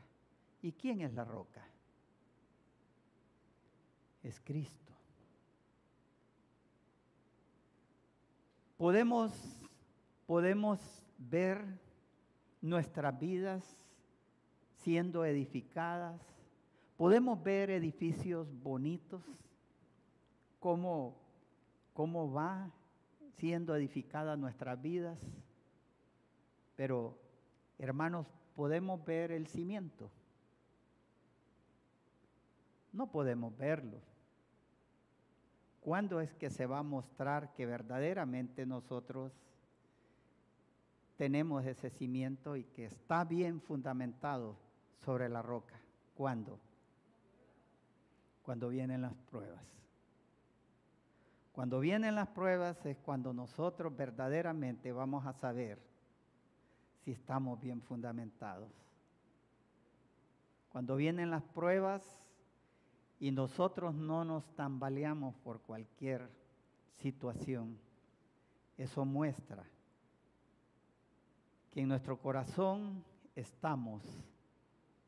¿Y 0.63 0.73
quién 0.73 1.01
es 1.01 1.13
la 1.15 1.25
roca? 1.25 1.65
Es 4.23 4.41
Cristo. 4.41 4.93
Podemos, 8.81 9.31
podemos 10.25 10.81
ver 11.19 11.63
nuestras 12.63 13.21
vidas 13.21 13.63
siendo 14.77 15.23
edificadas. 15.27 16.19
Podemos 16.97 17.43
ver 17.43 17.69
edificios 17.69 18.49
bonitos, 18.63 19.23
cómo, 20.61 21.15
cómo 21.93 22.33
va 22.33 22.71
siendo 23.37 23.77
edificadas 23.77 24.39
nuestras 24.39 24.81
vidas. 24.81 25.19
Pero, 26.75 27.19
hermanos, 27.77 28.27
podemos 28.57 29.05
ver 29.05 29.31
el 29.31 29.47
cimiento. 29.47 30.11
No 32.95 33.13
podemos 33.13 33.55
verlo. 33.59 34.10
¿Cuándo 35.91 36.21
es 36.21 36.33
que 36.35 36.51
se 36.51 36.67
va 36.67 36.79
a 36.79 36.83
mostrar 36.85 37.53
que 37.53 37.67
verdaderamente 37.67 38.65
nosotros 38.65 39.33
tenemos 41.17 41.67
ese 41.67 41.91
cimiento 41.91 42.55
y 42.55 42.63
que 42.63 42.85
está 42.85 43.25
bien 43.25 43.61
fundamentado 43.61 44.57
sobre 45.05 45.29
la 45.29 45.43
roca? 45.43 45.75
¿Cuándo? 46.15 46.61
Cuando 48.45 48.69
vienen 48.69 49.03
las 49.03 49.15
pruebas. 49.33 49.65
Cuando 51.51 51.81
vienen 51.81 52.15
las 52.15 52.29
pruebas 52.29 52.87
es 52.87 52.97
cuando 52.99 53.33
nosotros 53.33 53.97
verdaderamente 53.97 54.93
vamos 54.93 55.27
a 55.27 55.33
saber 55.33 55.81
si 57.05 57.11
estamos 57.11 57.61
bien 57.61 57.83
fundamentados. 57.83 58.71
Cuando 60.71 60.95
vienen 60.95 61.33
las 61.33 61.43
pruebas 61.43 62.17
y 63.21 63.31
nosotros 63.31 63.95
no 63.95 64.25
nos 64.25 64.45
tambaleamos 64.57 65.37
por 65.37 65.61
cualquier 65.61 66.29
situación, 66.97 67.79
eso 68.79 69.05
muestra 69.05 69.63
que 71.71 71.83
en 71.83 71.89
nuestro 71.89 72.19
corazón 72.19 73.05
estamos 73.37 74.03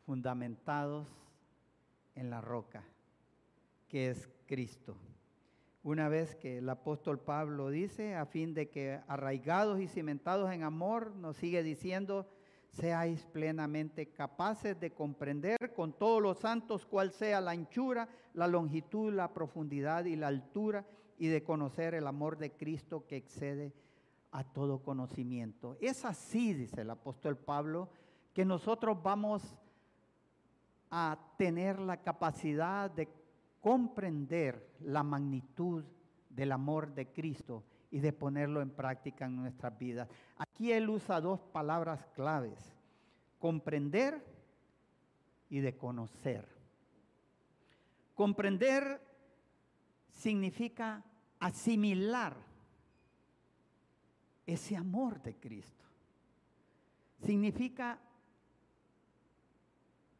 fundamentados 0.04 1.08
en 2.14 2.28
la 2.28 2.42
roca, 2.42 2.84
que 3.88 4.10
es 4.10 4.28
Cristo. 4.46 4.94
Una 5.82 6.08
vez 6.08 6.36
que 6.36 6.58
el 6.58 6.68
apóstol 6.68 7.18
Pablo 7.18 7.70
dice, 7.70 8.14
a 8.14 8.26
fin 8.26 8.52
de 8.54 8.68
que 8.68 9.00
arraigados 9.08 9.80
y 9.80 9.88
cimentados 9.88 10.52
en 10.52 10.62
amor, 10.62 11.16
nos 11.16 11.36
sigue 11.38 11.62
diciendo, 11.62 12.28
seáis 12.72 13.26
plenamente 13.26 14.12
capaces 14.12 14.78
de 14.80 14.92
comprender 14.92 15.74
con 15.74 15.92
todos 15.92 16.22
los 16.22 16.38
santos 16.38 16.86
cuál 16.86 17.12
sea 17.12 17.40
la 17.40 17.50
anchura, 17.50 18.08
la 18.34 18.46
longitud, 18.46 19.12
la 19.12 19.32
profundidad 19.32 20.06
y 20.06 20.16
la 20.16 20.28
altura, 20.28 20.86
y 21.18 21.28
de 21.28 21.44
conocer 21.44 21.94
el 21.94 22.06
amor 22.06 22.38
de 22.38 22.52
Cristo 22.52 23.06
que 23.06 23.16
excede 23.16 23.72
a 24.32 24.42
todo 24.42 24.82
conocimiento. 24.82 25.76
Es 25.80 26.04
así, 26.04 26.54
dice 26.54 26.80
el 26.80 26.90
apóstol 26.90 27.36
Pablo, 27.36 27.90
que 28.32 28.44
nosotros 28.44 29.00
vamos 29.02 29.56
a 30.90 31.18
tener 31.36 31.78
la 31.78 31.98
capacidad 32.02 32.90
de 32.90 33.08
comprender 33.60 34.74
la 34.80 35.02
magnitud 35.02 35.84
del 36.30 36.52
amor 36.52 36.94
de 36.94 37.12
Cristo 37.12 37.62
y 37.92 38.00
de 38.00 38.12
ponerlo 38.12 38.62
en 38.62 38.70
práctica 38.70 39.26
en 39.26 39.36
nuestras 39.36 39.78
vidas. 39.78 40.08
Aquí 40.38 40.72
él 40.72 40.88
usa 40.88 41.20
dos 41.20 41.40
palabras 41.40 42.04
claves, 42.14 42.58
comprender 43.38 44.24
y 45.50 45.60
de 45.60 45.76
conocer. 45.76 46.48
Comprender 48.14 48.98
significa 50.08 51.04
asimilar 51.38 52.34
ese 54.46 54.74
amor 54.74 55.22
de 55.22 55.36
Cristo. 55.36 55.84
Significa, 57.22 58.00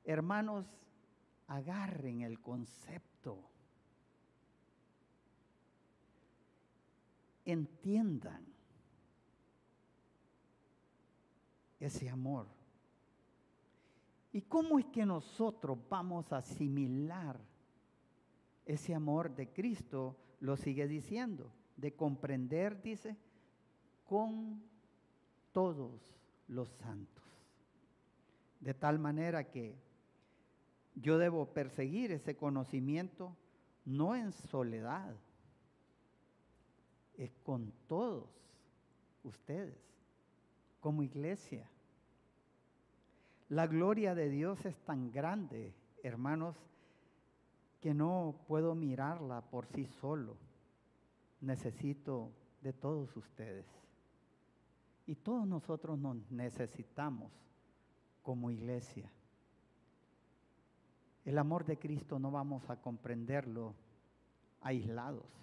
hermanos, 0.05 0.67
agarren 1.49 2.21
el 2.21 2.39
concepto 2.39 3.52
entiendan 7.45 8.45
ese 11.81 12.09
amor. 12.09 12.47
¿Y 14.33 14.43
cómo 14.43 14.79
es 14.79 14.87
que 14.87 15.05
nosotros 15.05 15.79
vamos 15.91 16.33
a 16.33 16.39
asimilar 16.39 17.39
ese 18.65 18.95
amor 18.95 19.35
de 19.35 19.49
Cristo? 19.53 20.17
Lo 20.41 20.57
sigue 20.57 20.87
diciendo, 20.89 21.53
de 21.77 21.95
comprender, 21.95 22.81
dice, 22.83 23.17
con 24.07 24.63
todos 25.53 26.01
los 26.49 26.69
santos. 26.69 27.25
De 28.61 28.75
tal 28.75 28.99
manera 28.99 29.51
que 29.51 29.77
yo 30.95 31.19
debo 31.19 31.47
perseguir 31.53 32.13
ese 32.13 32.37
conocimiento 32.37 33.37
no 33.85 34.15
en 34.15 34.33
soledad, 34.33 35.17
es 37.17 37.31
con 37.45 37.73
todos 37.89 38.29
ustedes, 39.25 39.79
como 40.81 41.03
iglesia. 41.03 41.69
La 43.49 43.67
gloria 43.67 44.15
de 44.15 44.29
Dios 44.31 44.65
es 44.65 44.77
tan 44.85 45.11
grande, 45.13 45.75
hermanos, 46.03 46.57
que 47.81 47.95
no 47.95 48.37
puedo 48.47 48.75
mirarla 48.75 49.43
por 49.43 49.67
sí 49.67 49.87
solo. 49.87 50.37
Necesito 51.41 52.31
de 52.63 52.73
todos 52.73 53.17
ustedes. 53.17 53.67
Y 55.07 55.17
todos 55.17 55.47
nosotros 55.47 55.99
nos 55.99 56.17
necesitamos 56.31 57.33
como 58.23 58.51
iglesia. 58.51 59.11
El 61.25 61.39
amor 61.39 61.65
de 61.65 61.79
Cristo 61.79 62.19
no 62.19 62.31
vamos 62.31 62.69
a 62.71 62.77
comprenderlo 62.81 63.75
aislados 64.61 65.42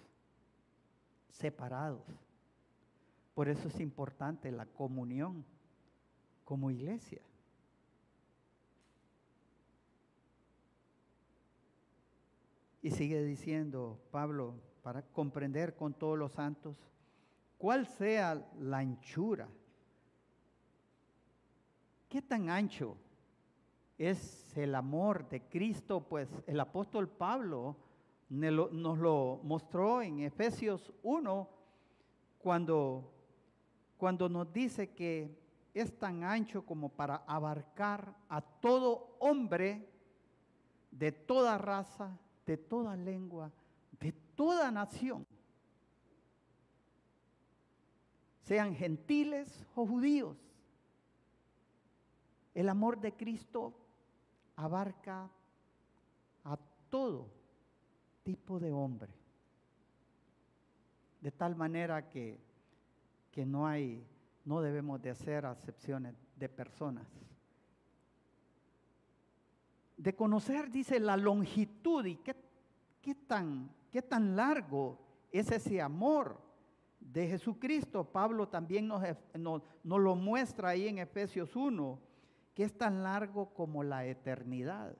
separados. 1.30 2.02
Por 3.34 3.48
eso 3.48 3.68
es 3.68 3.80
importante 3.80 4.50
la 4.50 4.66
comunión 4.66 5.44
como 6.44 6.70
iglesia. 6.70 7.22
Y 12.82 12.90
sigue 12.90 13.22
diciendo 13.24 14.00
Pablo, 14.10 14.54
para 14.82 15.02
comprender 15.02 15.76
con 15.76 15.92
todos 15.94 16.18
los 16.18 16.32
santos 16.32 16.76
cuál 17.58 17.86
sea 17.86 18.46
la 18.58 18.78
anchura, 18.78 19.48
qué 22.08 22.22
tan 22.22 22.48
ancho 22.48 22.96
es 23.98 24.56
el 24.56 24.74
amor 24.74 25.28
de 25.28 25.42
Cristo, 25.42 26.00
pues 26.08 26.28
el 26.46 26.58
apóstol 26.58 27.08
Pablo 27.08 27.76
nos 28.30 28.98
lo 28.98 29.40
mostró 29.42 30.02
en 30.02 30.20
Efesios 30.20 30.92
1 31.02 31.48
cuando, 32.38 33.12
cuando 33.98 34.28
nos 34.28 34.52
dice 34.52 34.94
que 34.94 35.36
es 35.74 35.98
tan 35.98 36.22
ancho 36.22 36.64
como 36.64 36.88
para 36.88 37.16
abarcar 37.26 38.14
a 38.28 38.40
todo 38.40 39.16
hombre 39.18 39.88
de 40.92 41.10
toda 41.10 41.58
raza, 41.58 42.16
de 42.46 42.56
toda 42.56 42.96
lengua, 42.96 43.50
de 43.98 44.12
toda 44.12 44.70
nación, 44.70 45.26
sean 48.44 48.74
gentiles 48.74 49.66
o 49.74 49.86
judíos. 49.86 50.36
El 52.54 52.68
amor 52.68 53.00
de 53.00 53.12
Cristo 53.12 53.74
abarca 54.56 55.28
a 56.44 56.58
todo 56.90 57.39
tipo 58.30 58.60
de 58.60 58.70
hombre. 58.70 59.12
De 61.20 61.32
tal 61.32 61.56
manera 61.56 62.08
que, 62.08 62.38
que 63.32 63.44
no 63.44 63.66
hay, 63.66 64.06
no 64.44 64.60
debemos 64.60 65.02
de 65.02 65.10
hacer 65.10 65.44
acepciones 65.44 66.14
de 66.36 66.48
personas. 66.48 67.08
De 69.96 70.14
conocer, 70.14 70.70
dice, 70.70 71.00
la 71.00 71.16
longitud 71.16 72.06
y 72.06 72.16
qué, 72.18 72.36
qué, 73.02 73.16
tan, 73.16 73.68
qué 73.90 74.00
tan 74.00 74.36
largo 74.36 74.96
es 75.32 75.50
ese 75.50 75.82
amor 75.82 76.40
de 77.00 77.26
Jesucristo. 77.26 78.04
Pablo 78.04 78.48
también 78.48 78.86
nos, 78.86 79.02
nos, 79.34 79.62
nos, 79.82 80.00
lo 80.00 80.14
muestra 80.14 80.68
ahí 80.68 80.86
en 80.86 80.98
Efesios 80.98 81.56
1, 81.56 81.98
que 82.54 82.62
es 82.62 82.78
tan 82.78 83.02
largo 83.02 83.52
como 83.52 83.82
la 83.82 84.06
eternidad. 84.06 84.96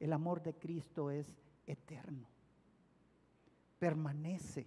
El 0.00 0.12
amor 0.12 0.42
de 0.42 0.54
Cristo 0.54 1.12
es 1.12 1.32
eterno. 1.66 2.26
Permanece. 3.78 4.66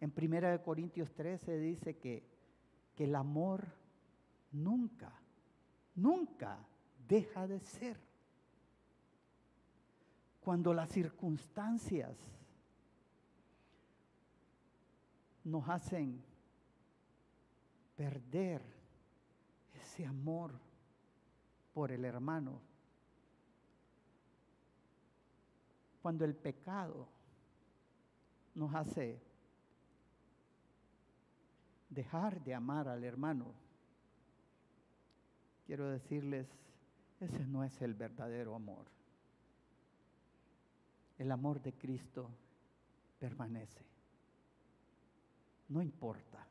En 0.00 0.12
1 0.14 0.62
Corintios 0.62 1.12
13 1.12 1.58
dice 1.58 1.96
que, 1.96 2.22
que 2.94 3.04
el 3.04 3.14
amor 3.14 3.66
nunca, 4.52 5.12
nunca 5.94 6.58
deja 7.08 7.46
de 7.46 7.60
ser. 7.60 7.96
Cuando 10.40 10.72
las 10.72 10.90
circunstancias 10.90 12.16
nos 15.46 15.68
hacen 15.68 16.22
perder 17.96 18.62
ese 19.74 20.04
amor 20.04 20.52
por 21.72 21.92
el 21.92 22.04
hermano. 22.04 22.60
Cuando 26.06 26.24
el 26.24 26.36
pecado 26.36 27.08
nos 28.54 28.72
hace 28.76 29.20
dejar 31.88 32.40
de 32.44 32.54
amar 32.54 32.86
al 32.86 33.02
hermano, 33.02 33.52
quiero 35.66 35.90
decirles, 35.90 36.46
ese 37.18 37.44
no 37.44 37.64
es 37.64 37.82
el 37.82 37.94
verdadero 37.94 38.54
amor. 38.54 38.84
El 41.18 41.32
amor 41.32 41.60
de 41.60 41.72
Cristo 41.72 42.30
permanece. 43.18 43.84
No 45.70 45.82
importa 45.82 46.46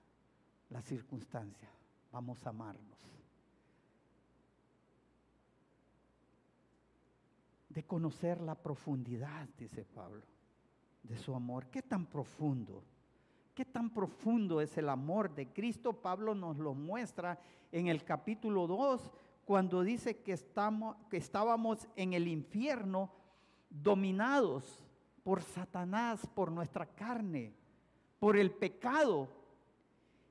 la 0.70 0.82
circunstancia, 0.82 1.70
vamos 2.12 2.46
a 2.46 2.50
amarnos. 2.50 3.15
De 7.76 7.84
conocer 7.84 8.40
la 8.40 8.56
profundidad, 8.56 9.50
dice 9.58 9.84
Pablo, 9.84 10.24
de 11.04 11.18
su 11.18 11.36
amor. 11.36 11.68
¿Qué 11.68 11.82
tan 11.82 12.06
profundo? 12.06 12.82
¿Qué 13.54 13.66
tan 13.66 13.90
profundo 13.90 14.62
es 14.62 14.78
el 14.78 14.88
amor 14.88 15.36
de 15.36 15.50
Cristo? 15.50 15.92
Pablo 15.92 16.34
nos 16.34 16.58
lo 16.58 16.74
muestra 16.74 17.38
en 17.74 17.88
el 17.88 18.06
capítulo 18.06 18.66
2, 18.66 19.12
cuando 19.44 19.84
dice 19.84 20.22
que, 20.22 20.32
estamos, 20.32 20.96
que 21.10 21.18
estábamos 21.18 21.86
en 21.98 22.14
el 22.14 22.30
infierno 22.30 23.12
dominados 23.70 24.82
por 25.22 25.42
Satanás, 25.42 26.26
por 26.34 26.54
nuestra 26.54 26.86
carne, 26.86 27.54
por 28.20 28.38
el 28.38 28.52
pecado. 28.52 29.28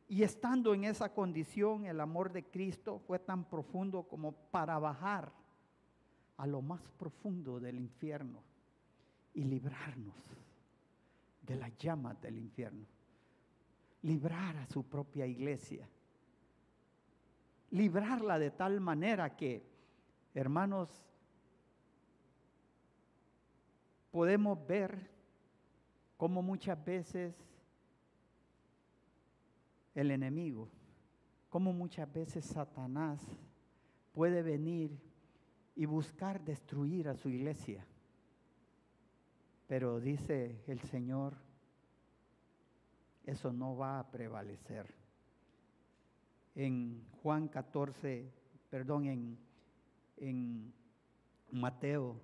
Y 0.08 0.22
estando 0.22 0.72
en 0.72 0.84
esa 0.84 1.12
condición, 1.12 1.84
el 1.84 2.00
amor 2.00 2.32
de 2.32 2.42
Cristo 2.42 3.00
fue 3.00 3.18
tan 3.18 3.44
profundo 3.44 4.04
como 4.04 4.32
para 4.32 4.78
bajar 4.78 5.43
a 6.36 6.46
lo 6.46 6.62
más 6.62 6.80
profundo 6.98 7.60
del 7.60 7.78
infierno 7.78 8.42
y 9.34 9.44
librarnos 9.44 10.14
de 11.42 11.56
las 11.56 11.76
llamas 11.78 12.20
del 12.20 12.38
infierno. 12.38 12.86
Librar 14.02 14.56
a 14.56 14.66
su 14.66 14.84
propia 14.84 15.26
iglesia. 15.26 15.88
Librarla 17.70 18.38
de 18.38 18.50
tal 18.50 18.80
manera 18.80 19.34
que, 19.36 19.64
hermanos, 20.34 21.02
podemos 24.10 24.64
ver 24.66 25.10
cómo 26.16 26.42
muchas 26.42 26.82
veces 26.84 27.34
el 29.94 30.10
enemigo, 30.10 30.68
cómo 31.48 31.72
muchas 31.72 32.12
veces 32.12 32.44
Satanás 32.44 33.20
puede 34.12 34.42
venir 34.42 34.96
y 35.76 35.86
buscar 35.86 36.44
destruir 36.44 37.08
a 37.08 37.16
su 37.16 37.28
iglesia. 37.28 37.84
Pero 39.66 40.00
dice 40.00 40.62
el 40.66 40.80
Señor, 40.80 41.34
eso 43.24 43.52
no 43.52 43.76
va 43.76 43.98
a 43.98 44.10
prevalecer. 44.10 44.94
En 46.54 47.04
Juan 47.22 47.48
14, 47.48 48.30
perdón, 48.70 49.06
en, 49.06 49.38
en 50.18 50.72
Mateo 51.50 52.20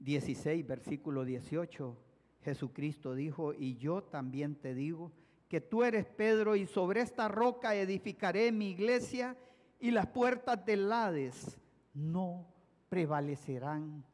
16, 0.00 0.66
versículo 0.66 1.24
18, 1.24 1.96
Jesucristo 2.42 3.14
dijo, 3.14 3.52
y 3.52 3.76
yo 3.76 4.02
también 4.02 4.56
te 4.56 4.74
digo 4.74 5.12
que 5.48 5.60
tú 5.60 5.84
eres 5.84 6.06
Pedro 6.06 6.56
y 6.56 6.66
sobre 6.66 7.02
esta 7.02 7.28
roca 7.28 7.74
edificaré 7.74 8.50
mi 8.50 8.70
iglesia 8.70 9.36
y 9.78 9.90
las 9.90 10.06
puertas 10.06 10.64
del 10.64 10.90
Hades 10.90 11.59
no 11.94 12.46
prevalecerán 12.88 14.04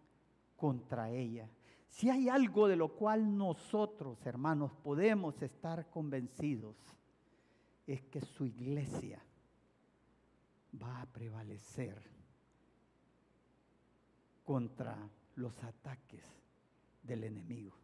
contra 0.57 1.11
ella. 1.11 1.49
Si 1.89 2.11
hay 2.11 2.29
algo 2.29 2.69
de 2.69 2.77
lo 2.77 2.89
cual 2.89 3.37
nosotros, 3.37 4.25
hermanos, 4.27 4.73
podemos 4.83 5.41
estar 5.43 5.89
convencidos, 5.89 6.77
es 7.87 8.03
que 8.03 8.21
su 8.21 8.47
iglesia 8.47 9.23
va 10.83 11.01
a 11.01 11.07
prevalecer 11.07 12.03
contra 14.45 14.97
los 15.37 15.63
ataques 15.65 16.25
del 17.03 17.25
enemigo. 17.25 17.77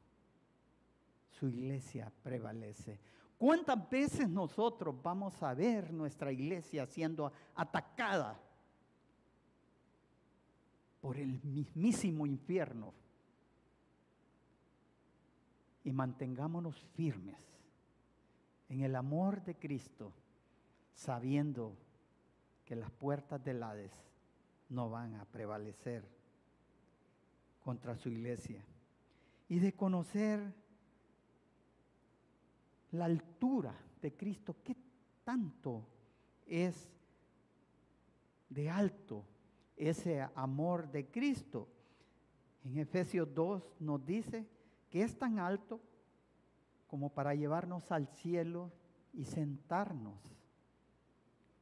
Su 1.31 1.49
iglesia 1.49 2.13
prevalece. 2.23 3.01
¿Cuántas 3.39 3.89
veces 3.89 4.29
nosotros 4.29 4.95
vamos 5.03 5.43
a 5.43 5.55
ver 5.55 5.93
nuestra 5.93 6.31
iglesia 6.31 6.87
siendo 6.87 7.33
atacada 7.55 8.41
por 11.03 11.19
el 11.19 11.43
mismísimo 11.43 12.25
infierno? 12.27 12.95
Y 15.85 15.93
mantengámonos 15.93 16.81
firmes 16.95 17.45
en 18.69 18.81
el 18.81 18.97
amor 18.97 19.45
de 19.45 19.57
Cristo, 19.57 20.13
sabiendo 20.95 21.77
que 22.65 22.77
las 22.77 22.91
puertas 22.93 23.45
del 23.45 23.63
Hades 23.63 23.93
no 24.71 24.89
van 24.89 25.17
a 25.17 25.25
prevalecer 25.25 26.05
contra 27.65 27.97
su 27.97 28.09
iglesia. 28.09 28.65
Y 29.49 29.59
de 29.59 29.75
conocer 29.75 30.55
la 32.93 33.07
altura 33.07 33.75
de 34.01 34.13
Cristo, 34.13 34.57
qué 34.63 34.77
tanto 35.25 35.85
es 36.47 36.89
de 38.49 38.71
alto 38.71 39.25
ese 39.77 40.27
amor 40.35 40.91
de 40.91 41.07
Cristo. 41.07 41.69
En 42.65 42.79
Efesios 42.79 43.33
2 43.35 43.63
nos 43.81 44.05
dice 44.05 44.47
que 44.91 45.03
es 45.03 45.19
tan 45.19 45.39
alto 45.39 45.81
como 46.87 47.11
para 47.11 47.35
llevarnos 47.35 47.91
al 47.91 48.07
cielo 48.07 48.71
y 49.13 49.25
sentarnos 49.25 50.19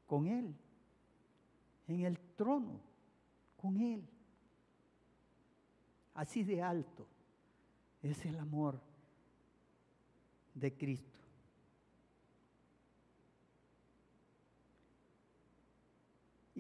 con 0.07 0.27
Él, 0.27 0.55
en 1.87 2.01
el 2.01 2.19
trono, 2.37 2.81
con 3.57 3.81
Él. 3.81 4.05
Así 6.15 6.43
de 6.43 6.63
alto 6.63 7.07
es 8.03 8.25
el 8.27 8.39
amor 8.39 8.81
de 10.55 10.77
Cristo. 10.77 11.10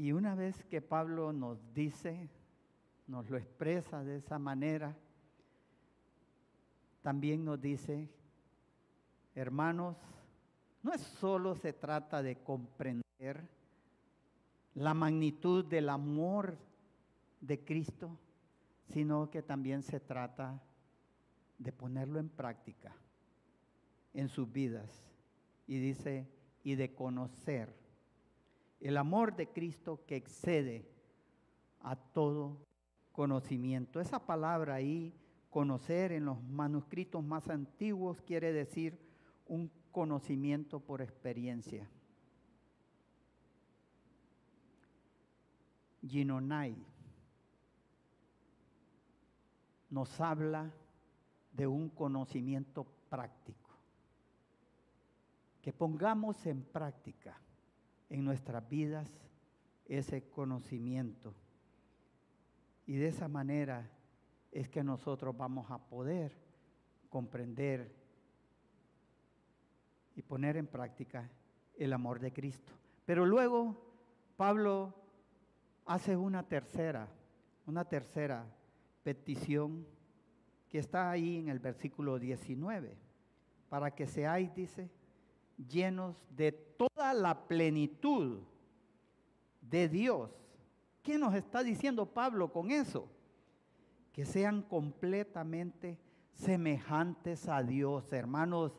Y 0.00 0.12
una 0.12 0.34
vez 0.34 0.64
que 0.64 0.80
Pablo 0.80 1.30
nos 1.30 1.58
dice, 1.74 2.30
nos 3.06 3.28
lo 3.28 3.36
expresa 3.36 4.02
de 4.02 4.16
esa 4.16 4.38
manera, 4.38 4.96
también 7.02 7.44
nos 7.44 7.60
dice, 7.60 8.08
hermanos, 9.34 9.98
no 10.82 10.94
es 10.94 11.02
solo 11.02 11.54
se 11.54 11.74
trata 11.74 12.22
de 12.22 12.36
comprender 12.36 13.46
la 14.74 14.94
magnitud 14.94 15.66
del 15.66 15.90
amor 15.90 16.56
de 17.42 17.62
Cristo, 17.62 18.18
sino 18.86 19.28
que 19.28 19.42
también 19.42 19.82
se 19.82 20.00
trata 20.00 20.62
de 21.58 21.72
ponerlo 21.72 22.18
en 22.18 22.30
práctica 22.30 22.96
en 24.14 24.30
sus 24.30 24.50
vidas. 24.50 25.12
Y 25.66 25.78
dice, 25.78 26.26
y 26.64 26.76
de 26.76 26.94
conocer 26.94 27.80
el 28.80 28.96
amor 28.96 29.36
de 29.36 29.48
Cristo 29.48 30.04
que 30.06 30.16
excede 30.16 30.88
a 31.80 31.96
todo 31.96 32.56
conocimiento. 33.12 34.00
Esa 34.00 34.24
palabra 34.26 34.74
ahí, 34.74 35.14
conocer 35.50 36.12
en 36.12 36.24
los 36.24 36.42
manuscritos 36.42 37.22
más 37.22 37.48
antiguos, 37.48 38.22
quiere 38.22 38.52
decir 38.52 38.98
un 39.46 39.70
conocimiento 39.92 40.80
por 40.80 41.02
experiencia. 41.02 41.88
Ginonai 46.06 46.74
nos 49.90 50.20
habla 50.20 50.72
de 51.52 51.66
un 51.66 51.90
conocimiento 51.90 52.86
práctico. 53.10 53.68
Que 55.60 55.72
pongamos 55.72 56.46
en 56.46 56.62
práctica 56.62 57.36
en 58.10 58.24
nuestras 58.24 58.68
vidas 58.68 59.08
ese 59.86 60.28
conocimiento. 60.28 61.34
Y 62.86 62.96
de 62.96 63.08
esa 63.08 63.28
manera 63.28 63.88
es 64.52 64.68
que 64.68 64.84
nosotros 64.84 65.36
vamos 65.36 65.70
a 65.70 65.78
poder 65.78 66.36
comprender 67.08 67.94
y 70.14 70.22
poner 70.22 70.56
en 70.56 70.66
práctica 70.66 71.30
el 71.76 71.92
amor 71.92 72.20
de 72.20 72.32
Cristo. 72.32 72.72
Pero 73.06 73.24
luego 73.24 73.76
Pablo 74.36 74.94
hace 75.86 76.16
una 76.16 76.42
tercera, 76.46 77.08
una 77.66 77.84
tercera 77.84 78.44
petición 79.02 79.86
que 80.68 80.78
está 80.78 81.10
ahí 81.10 81.38
en 81.38 81.48
el 81.48 81.58
versículo 81.58 82.18
19, 82.18 82.96
para 83.68 83.90
que 83.92 84.06
seáis, 84.06 84.54
dice, 84.54 84.90
llenos 85.68 86.16
de 86.30 86.52
toda 86.52 87.12
la 87.14 87.46
plenitud 87.46 88.40
de 89.60 89.88
Dios. 89.88 90.30
¿Qué 91.02 91.18
nos 91.18 91.34
está 91.34 91.62
diciendo 91.62 92.06
Pablo 92.06 92.52
con 92.52 92.70
eso? 92.70 93.08
Que 94.12 94.24
sean 94.24 94.62
completamente 94.62 95.98
semejantes 96.34 97.48
a 97.48 97.62
Dios, 97.62 98.12
hermanos. 98.12 98.72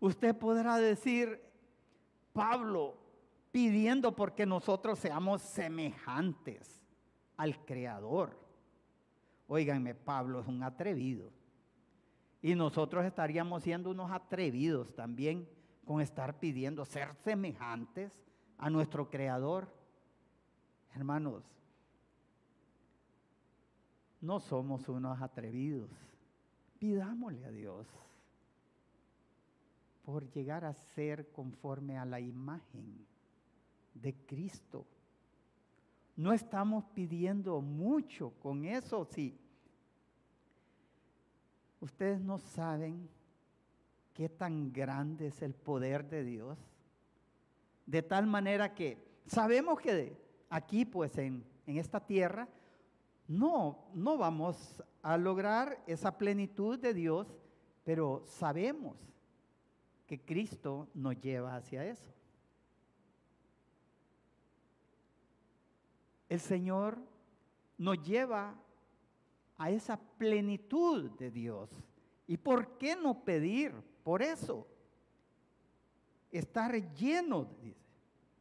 Usted 0.00 0.36
podrá 0.36 0.76
decir, 0.78 1.40
Pablo, 2.32 2.96
pidiendo 3.50 4.14
porque 4.14 4.44
nosotros 4.44 4.98
seamos 4.98 5.40
semejantes 5.42 6.80
al 7.36 7.64
Creador. 7.64 8.38
Óiganme, 9.46 9.94
Pablo 9.94 10.40
es 10.40 10.46
un 10.46 10.62
atrevido. 10.62 11.30
Y 12.44 12.54
nosotros 12.54 13.06
estaríamos 13.06 13.62
siendo 13.62 13.90
unos 13.90 14.10
atrevidos 14.10 14.94
también 14.94 15.48
con 15.86 16.02
estar 16.02 16.38
pidiendo 16.38 16.84
ser 16.84 17.14
semejantes 17.14 18.12
a 18.58 18.68
nuestro 18.68 19.08
Creador. 19.08 19.66
Hermanos, 20.94 21.42
no 24.20 24.40
somos 24.40 24.86
unos 24.90 25.22
atrevidos. 25.22 25.88
Pidámosle 26.78 27.46
a 27.46 27.50
Dios 27.50 27.86
por 30.04 30.30
llegar 30.30 30.66
a 30.66 30.74
ser 30.74 31.32
conforme 31.32 31.96
a 31.96 32.04
la 32.04 32.20
imagen 32.20 33.06
de 33.94 34.14
Cristo. 34.26 34.84
No 36.14 36.30
estamos 36.34 36.84
pidiendo 36.92 37.62
mucho 37.62 38.34
con 38.42 38.66
eso, 38.66 39.06
sí. 39.06 39.40
Ustedes 41.84 42.18
no 42.18 42.38
saben 42.38 43.10
qué 44.14 44.30
tan 44.30 44.72
grande 44.72 45.26
es 45.26 45.42
el 45.42 45.52
poder 45.52 46.08
de 46.08 46.24
Dios. 46.24 46.58
De 47.84 48.00
tal 48.00 48.26
manera 48.26 48.74
que 48.74 48.96
sabemos 49.26 49.78
que 49.78 50.16
aquí, 50.48 50.86
pues 50.86 51.18
en, 51.18 51.44
en 51.66 51.76
esta 51.76 52.00
tierra, 52.00 52.48
no, 53.28 53.84
no 53.92 54.16
vamos 54.16 54.82
a 55.02 55.18
lograr 55.18 55.78
esa 55.86 56.16
plenitud 56.16 56.78
de 56.78 56.94
Dios, 56.94 57.26
pero 57.84 58.22
sabemos 58.28 58.96
que 60.06 60.18
Cristo 60.18 60.88
nos 60.94 61.20
lleva 61.20 61.54
hacia 61.54 61.84
eso. 61.84 62.10
El 66.30 66.40
Señor 66.40 66.96
nos 67.76 68.02
lleva 68.02 68.54
a 69.58 69.70
esa 69.70 69.96
plenitud 69.96 71.10
de 71.12 71.30
Dios. 71.30 71.70
¿Y 72.26 72.36
por 72.36 72.78
qué 72.78 72.96
no 72.96 73.24
pedir 73.24 73.72
por 74.02 74.22
eso? 74.22 74.66
Estar 76.30 76.74
lleno, 76.94 77.46
dice, 77.62 77.78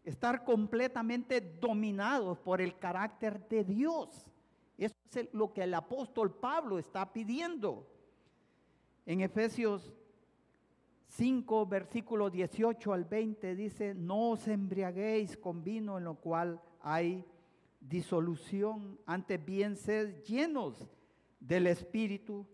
estar 0.04 0.44
completamente 0.44 1.40
dominados 1.42 2.40
por 2.40 2.62
el 2.62 2.78
carácter 2.78 3.48
de 3.48 3.64
Dios. 3.64 4.28
Eso 4.78 4.96
es 5.14 5.30
lo 5.34 5.54
que 5.54 5.64
el 5.64 5.74
apóstol 5.74 6.34
Pablo 6.34 6.80
está 6.80 7.12
pidiendo. 7.12 7.88
En 9.06 9.22
Efesios 9.22 9.94
5, 11.10 11.68
versículo 11.68 12.30
18 12.30 12.94
al 12.94 13.04
20 13.04 13.56
dice, 13.56 13.94
no 13.94 14.32
os 14.32 14.48
embriaguéis 14.48 15.38
con 15.38 15.64
vino 15.64 15.98
en 15.98 16.06
lo 16.06 16.16
cual 16.16 16.60
hay 16.82 17.24
disolución, 17.80 18.98
antes 19.06 19.44
bien 19.44 19.76
sed 19.76 20.24
llenos 20.24 20.90
del 21.44 21.68
Espíritu, 21.68 22.48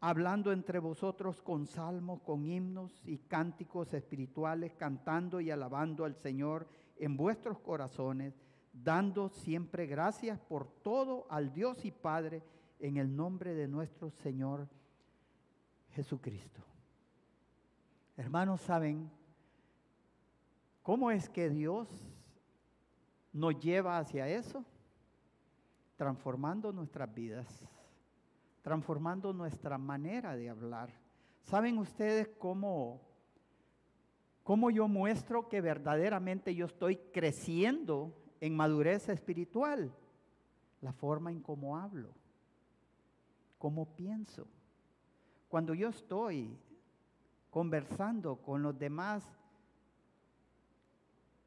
hablando 0.00 0.52
entre 0.52 0.78
vosotros 0.78 1.42
con 1.42 1.66
salmos, 1.66 2.22
con 2.22 2.46
himnos 2.46 3.02
y 3.04 3.18
cánticos 3.18 3.92
espirituales, 3.92 4.74
cantando 4.74 5.40
y 5.40 5.50
alabando 5.50 6.04
al 6.04 6.16
Señor 6.16 6.66
en 6.96 7.16
vuestros 7.16 7.58
corazones, 7.58 8.34
dando 8.72 9.28
siempre 9.28 9.86
gracias 9.86 10.40
por 10.40 10.66
todo 10.66 11.26
al 11.30 11.52
Dios 11.52 11.84
y 11.84 11.90
Padre 11.90 12.42
en 12.78 12.96
el 12.96 13.14
nombre 13.14 13.54
de 13.54 13.68
nuestro 13.68 14.10
Señor 14.10 14.66
Jesucristo. 15.90 16.62
Hermanos, 18.16 18.62
¿saben 18.62 19.10
cómo 20.82 21.10
es 21.10 21.28
que 21.28 21.50
Dios 21.50 21.88
nos 23.32 23.60
lleva 23.60 23.98
hacia 23.98 24.26
eso? 24.26 24.64
Transformando 25.96 26.72
nuestras 26.72 27.12
vidas, 27.14 27.62
transformando 28.62 29.32
nuestra 29.32 29.76
manera 29.76 30.36
de 30.36 30.48
hablar. 30.48 30.90
¿Saben 31.42 31.78
ustedes 31.78 32.28
cómo, 32.38 33.00
cómo 34.44 34.70
yo 34.70 34.88
muestro 34.88 35.48
que 35.48 35.60
verdaderamente 35.60 36.54
yo 36.54 36.66
estoy 36.66 36.96
creciendo 37.12 38.16
en 38.40 38.56
madurez 38.56 39.08
espiritual? 39.08 39.92
La 40.80 40.92
forma 40.92 41.30
en 41.30 41.40
cómo 41.40 41.76
hablo, 41.76 42.10
cómo 43.58 43.86
pienso. 43.94 44.46
Cuando 45.48 45.74
yo 45.74 45.88
estoy 45.88 46.56
conversando 47.50 48.36
con 48.36 48.62
los 48.62 48.78
demás, 48.78 49.24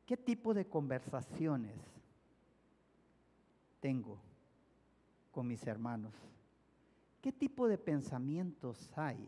¿qué 0.05 0.15
tipo 0.15 0.53
de 0.53 0.67
conversaciones 0.67 1.79
tengo 3.79 4.19
con 5.31 5.47
mis 5.47 5.65
hermanos? 5.65 6.13
¿Qué 7.25 7.31
tipo 7.31 7.67
de 7.67 7.79
pensamientos 7.79 8.87
hay 8.95 9.27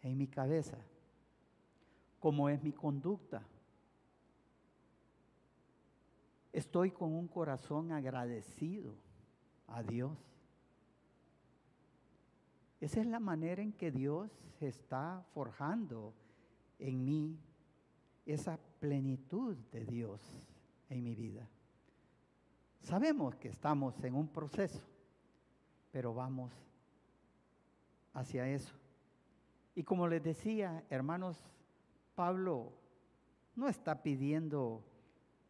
en 0.00 0.16
mi 0.16 0.26
cabeza? 0.26 0.78
¿Cómo 2.20 2.48
es 2.48 2.62
mi 2.62 2.72
conducta? 2.72 3.42
Estoy 6.54 6.90
con 6.90 7.12
un 7.12 7.28
corazón 7.28 7.92
agradecido 7.92 8.94
a 9.66 9.82
Dios. 9.82 10.16
Esa 12.80 13.02
es 13.02 13.06
la 13.06 13.20
manera 13.20 13.60
en 13.60 13.74
que 13.74 13.90
Dios 13.90 14.30
está 14.62 15.22
forjando 15.34 16.14
en 16.78 17.04
mí 17.04 17.38
esa 18.24 18.58
plenitud 18.80 19.54
de 19.70 19.84
Dios 19.84 20.22
en 20.88 21.04
mi 21.04 21.14
vida. 21.14 21.46
Sabemos 22.80 23.36
que 23.36 23.48
estamos 23.48 24.02
en 24.02 24.14
un 24.14 24.28
proceso, 24.28 24.93
pero 25.94 26.12
vamos 26.12 26.52
hacia 28.14 28.48
eso. 28.48 28.74
Y 29.76 29.84
como 29.84 30.08
les 30.08 30.24
decía, 30.24 30.82
hermanos, 30.90 31.38
Pablo 32.16 32.72
no 33.54 33.68
está 33.68 34.02
pidiendo, 34.02 34.82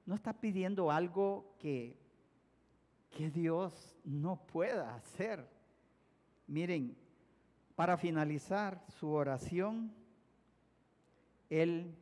no 0.04 0.14
está 0.14 0.34
pidiendo 0.34 0.90
algo 0.90 1.56
que, 1.58 1.96
que 3.08 3.30
Dios 3.30 3.96
no 4.04 4.36
pueda 4.36 4.94
hacer. 4.94 5.48
Miren, 6.46 6.94
para 7.74 7.96
finalizar 7.96 8.84
su 9.00 9.12
oración, 9.12 9.94
él, 11.48 11.96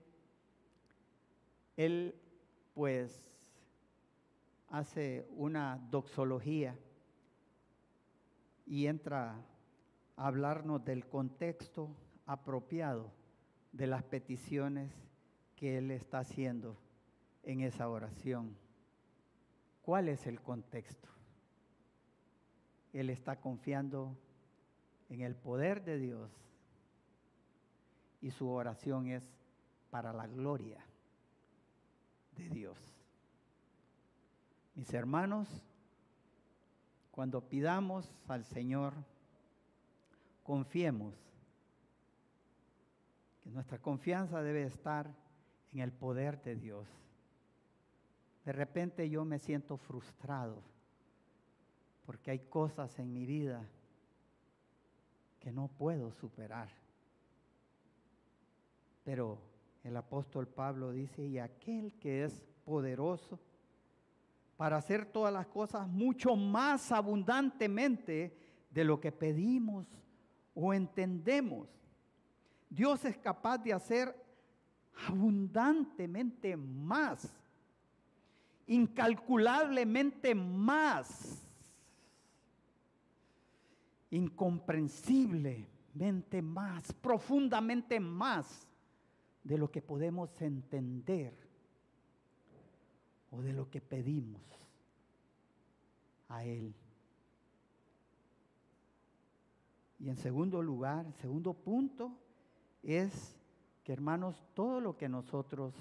él 1.76 2.12
pues 2.74 3.24
hace 4.68 5.28
una 5.30 5.78
doxología 5.92 6.76
y 8.66 8.86
entra 8.86 9.36
a 10.16 10.26
hablarnos 10.26 10.84
del 10.84 11.06
contexto 11.06 11.94
apropiado 12.26 13.10
de 13.72 13.86
las 13.86 14.02
peticiones 14.02 14.92
que 15.56 15.78
él 15.78 15.90
está 15.90 16.20
haciendo 16.20 16.76
en 17.42 17.60
esa 17.60 17.88
oración. 17.88 18.56
¿Cuál 19.82 20.08
es 20.08 20.26
el 20.26 20.40
contexto? 20.40 21.08
Él 22.92 23.10
está 23.10 23.40
confiando 23.40 24.16
en 25.08 25.22
el 25.22 25.34
poder 25.34 25.84
de 25.84 25.98
Dios 25.98 26.30
y 28.20 28.30
su 28.30 28.48
oración 28.48 29.08
es 29.08 29.28
para 29.90 30.12
la 30.12 30.26
gloria 30.26 30.84
de 32.36 32.48
Dios. 32.48 32.78
Mis 34.74 34.92
hermanos, 34.94 35.48
cuando 37.22 37.40
pidamos 37.40 38.12
al 38.26 38.44
Señor, 38.44 38.94
confiemos 40.42 41.14
que 43.44 43.50
nuestra 43.50 43.78
confianza 43.78 44.42
debe 44.42 44.64
estar 44.64 45.08
en 45.72 45.78
el 45.78 45.92
poder 45.92 46.42
de 46.42 46.56
Dios. 46.56 46.88
De 48.44 48.50
repente 48.50 49.08
yo 49.08 49.24
me 49.24 49.38
siento 49.38 49.76
frustrado 49.76 50.64
porque 52.06 52.32
hay 52.32 52.40
cosas 52.40 52.98
en 52.98 53.12
mi 53.12 53.24
vida 53.24 53.68
que 55.38 55.52
no 55.52 55.68
puedo 55.68 56.10
superar. 56.10 56.70
Pero 59.04 59.38
el 59.84 59.96
apóstol 59.96 60.48
Pablo 60.48 60.90
dice, 60.90 61.24
y 61.24 61.38
aquel 61.38 61.92
que 62.00 62.24
es 62.24 62.44
poderoso 62.64 63.38
para 64.56 64.76
hacer 64.76 65.06
todas 65.06 65.32
las 65.32 65.46
cosas 65.46 65.88
mucho 65.88 66.36
más 66.36 66.92
abundantemente 66.92 68.36
de 68.70 68.84
lo 68.84 69.00
que 69.00 69.12
pedimos 69.12 69.86
o 70.54 70.72
entendemos. 70.72 71.68
Dios 72.68 73.04
es 73.04 73.16
capaz 73.18 73.58
de 73.58 73.72
hacer 73.72 74.14
abundantemente 75.08 76.56
más, 76.56 77.28
incalculablemente 78.66 80.34
más, 80.34 81.46
incomprensiblemente 84.10 86.42
más, 86.42 86.92
profundamente 86.92 88.00
más 88.00 88.66
de 89.42 89.58
lo 89.58 89.70
que 89.70 89.82
podemos 89.82 90.40
entender 90.40 91.51
o 93.32 93.42
de 93.42 93.52
lo 93.52 93.68
que 93.70 93.80
pedimos 93.80 94.42
a 96.28 96.44
Él. 96.44 96.74
Y 99.98 100.08
en 100.08 100.16
segundo 100.16 100.62
lugar, 100.62 101.12
segundo 101.14 101.54
punto, 101.54 102.12
es 102.82 103.36
que 103.84 103.92
hermanos, 103.92 104.44
todo 104.54 104.80
lo 104.80 104.96
que 104.96 105.08
nosotros 105.08 105.74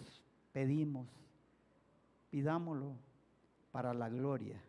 pedimos, 0.52 1.08
pidámoslo 2.30 2.94
para 3.72 3.94
la 3.94 4.10
gloria 4.10 4.62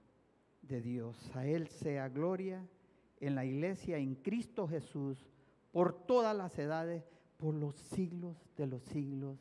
de 0.62 0.80
Dios. 0.80 1.30
A 1.34 1.46
Él 1.46 1.68
sea 1.68 2.08
gloria 2.08 2.66
en 3.20 3.34
la 3.34 3.44
iglesia, 3.44 3.98
en 3.98 4.16
Cristo 4.16 4.66
Jesús, 4.66 5.18
por 5.70 5.94
todas 6.06 6.36
las 6.36 6.58
edades, 6.58 7.04
por 7.36 7.54
los 7.54 7.74
siglos 7.76 8.36
de 8.56 8.66
los 8.66 8.82
siglos. 8.82 9.38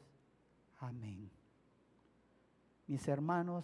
Amén. 0.79 1.40
Mis 2.91 3.07
hermanos, 3.07 3.63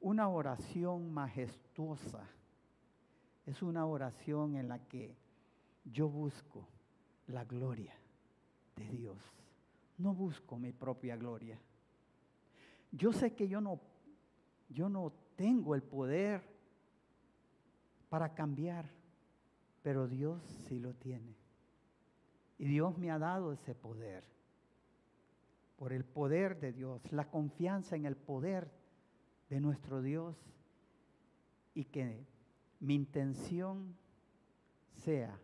una 0.00 0.28
oración 0.28 1.12
majestuosa 1.12 2.24
es 3.44 3.60
una 3.60 3.86
oración 3.86 4.54
en 4.54 4.68
la 4.68 4.78
que 4.78 5.16
yo 5.84 6.08
busco 6.08 6.64
la 7.26 7.44
gloria 7.44 7.92
de 8.76 8.88
Dios. 8.88 9.18
No 9.98 10.14
busco 10.14 10.56
mi 10.56 10.70
propia 10.70 11.16
gloria. 11.16 11.58
Yo 12.92 13.12
sé 13.12 13.34
que 13.34 13.48
yo 13.48 13.60
no, 13.60 13.80
yo 14.68 14.88
no 14.88 15.12
tengo 15.34 15.74
el 15.74 15.82
poder 15.82 16.40
para 18.08 18.32
cambiar, 18.32 18.88
pero 19.82 20.06
Dios 20.06 20.40
sí 20.68 20.78
lo 20.78 20.94
tiene. 20.94 21.34
Y 22.58 22.66
Dios 22.66 22.96
me 22.96 23.10
ha 23.10 23.18
dado 23.18 23.52
ese 23.52 23.74
poder. 23.74 24.22
Por 25.76 25.92
el 25.92 26.04
poder 26.04 26.60
de 26.60 26.72
Dios, 26.72 27.00
la 27.12 27.30
confianza 27.30 27.96
en 27.96 28.06
el 28.06 28.16
poder 28.16 28.70
de 29.48 29.60
nuestro 29.60 30.02
Dios 30.02 30.36
y 31.74 31.84
que 31.84 32.24
mi 32.80 32.94
intención 32.94 33.96
sea 35.04 35.38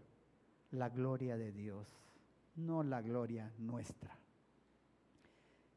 la 0.71 0.89
gloria 0.89 1.37
de 1.37 1.53
Dios, 1.53 1.87
no 2.57 2.83
la 2.83 3.03
gloria 3.03 3.53
nuestra. 3.59 4.17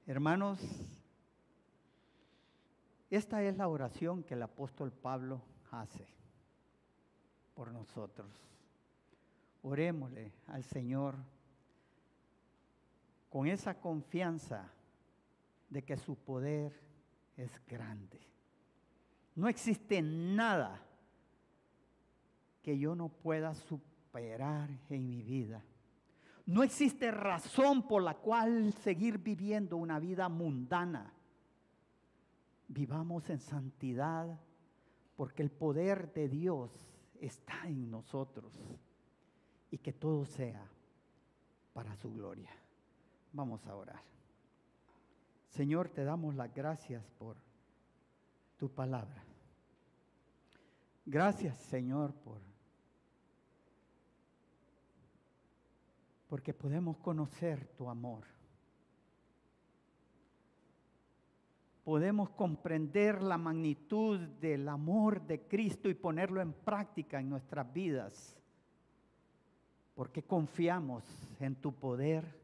Hermanos, 0.05 0.59
esta 3.09 3.43
es 3.43 3.57
la 3.57 3.67
oración 3.67 4.23
que 4.23 4.33
el 4.33 4.43
apóstol 4.43 4.91
Pablo 4.91 5.41
hace 5.71 6.05
por 7.53 7.71
nosotros. 7.71 8.29
Orémosle 9.61 10.33
al 10.47 10.63
Señor 10.63 11.15
con 13.33 13.47
esa 13.47 13.73
confianza 13.73 14.71
de 15.67 15.81
que 15.81 15.97
su 15.97 16.15
poder 16.15 16.71
es 17.35 17.49
grande. 17.65 18.21
No 19.33 19.47
existe 19.47 20.03
nada 20.03 20.79
que 22.61 22.77
yo 22.77 22.93
no 22.93 23.09
pueda 23.09 23.55
superar 23.55 24.69
en 24.91 25.09
mi 25.09 25.23
vida. 25.23 25.63
No 26.45 26.61
existe 26.61 27.09
razón 27.09 27.87
por 27.87 28.03
la 28.03 28.13
cual 28.13 28.71
seguir 28.71 29.17
viviendo 29.17 29.77
una 29.77 29.97
vida 29.97 30.29
mundana. 30.29 31.11
Vivamos 32.67 33.31
en 33.31 33.39
santidad 33.39 34.39
porque 35.15 35.41
el 35.41 35.49
poder 35.49 36.13
de 36.13 36.29
Dios 36.29 36.69
está 37.19 37.63
en 37.65 37.89
nosotros 37.89 38.53
y 39.71 39.79
que 39.79 39.91
todo 39.91 40.23
sea 40.23 40.67
para 41.73 41.95
su 41.95 42.13
gloria. 42.13 42.51
Vamos 43.33 43.65
a 43.67 43.75
orar. 43.75 44.01
Señor, 45.49 45.89
te 45.89 46.03
damos 46.03 46.35
las 46.35 46.53
gracias 46.53 47.03
por 47.19 47.35
tu 48.57 48.69
palabra. 48.69 49.23
Gracias, 51.05 51.57
Señor, 51.57 52.13
por 52.13 52.39
porque 56.33 56.51
podemos 56.51 56.97
conocer 56.97 57.67
tu 57.77 57.87
amor. 57.87 58.23
Podemos 61.83 62.31
comprender 62.31 63.21
la 63.21 63.37
magnitud 63.37 64.19
del 64.19 64.67
amor 64.67 65.21
de 65.21 65.41
Cristo 65.47 65.89
y 65.89 65.93
ponerlo 65.93 66.41
en 66.41 66.51
práctica 66.51 67.19
en 67.19 67.29
nuestras 67.29 67.71
vidas, 67.71 68.35
porque 69.93 70.23
confiamos 70.23 71.03
en 71.39 71.53
tu 71.53 71.71
poder 71.71 72.42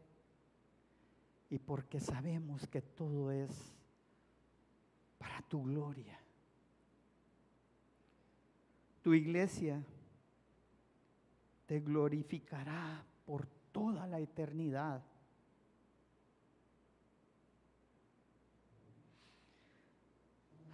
y 1.50 1.58
porque 1.58 2.00
sabemos 2.00 2.68
que 2.68 2.82
todo 2.82 3.32
es 3.32 3.50
para 5.18 5.42
tu 5.44 5.64
gloria. 5.64 6.20
Tu 9.02 9.14
iglesia 9.14 9.84
te 11.66 11.80
glorificará 11.80 13.04
por 13.26 13.48
toda 13.72 14.06
la 14.06 14.20
eternidad. 14.20 15.04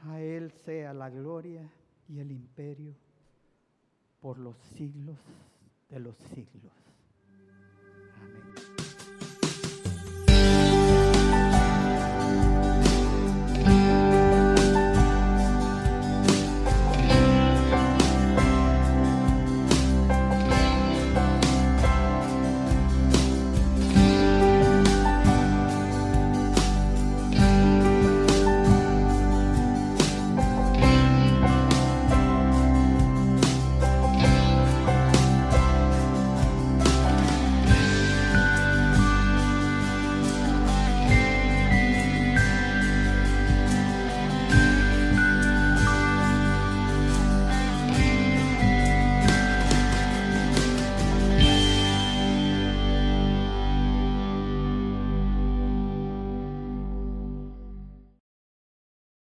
A 0.04 0.22
Él 0.22 0.52
sea 0.52 0.94
la 0.94 1.10
gloria 1.10 1.70
y 2.08 2.20
el 2.20 2.32
imperio 2.32 2.96
por 4.22 4.38
los 4.38 4.58
siglos 4.76 5.18
de 5.90 6.00
los 6.00 6.16
siglos. 6.18 6.85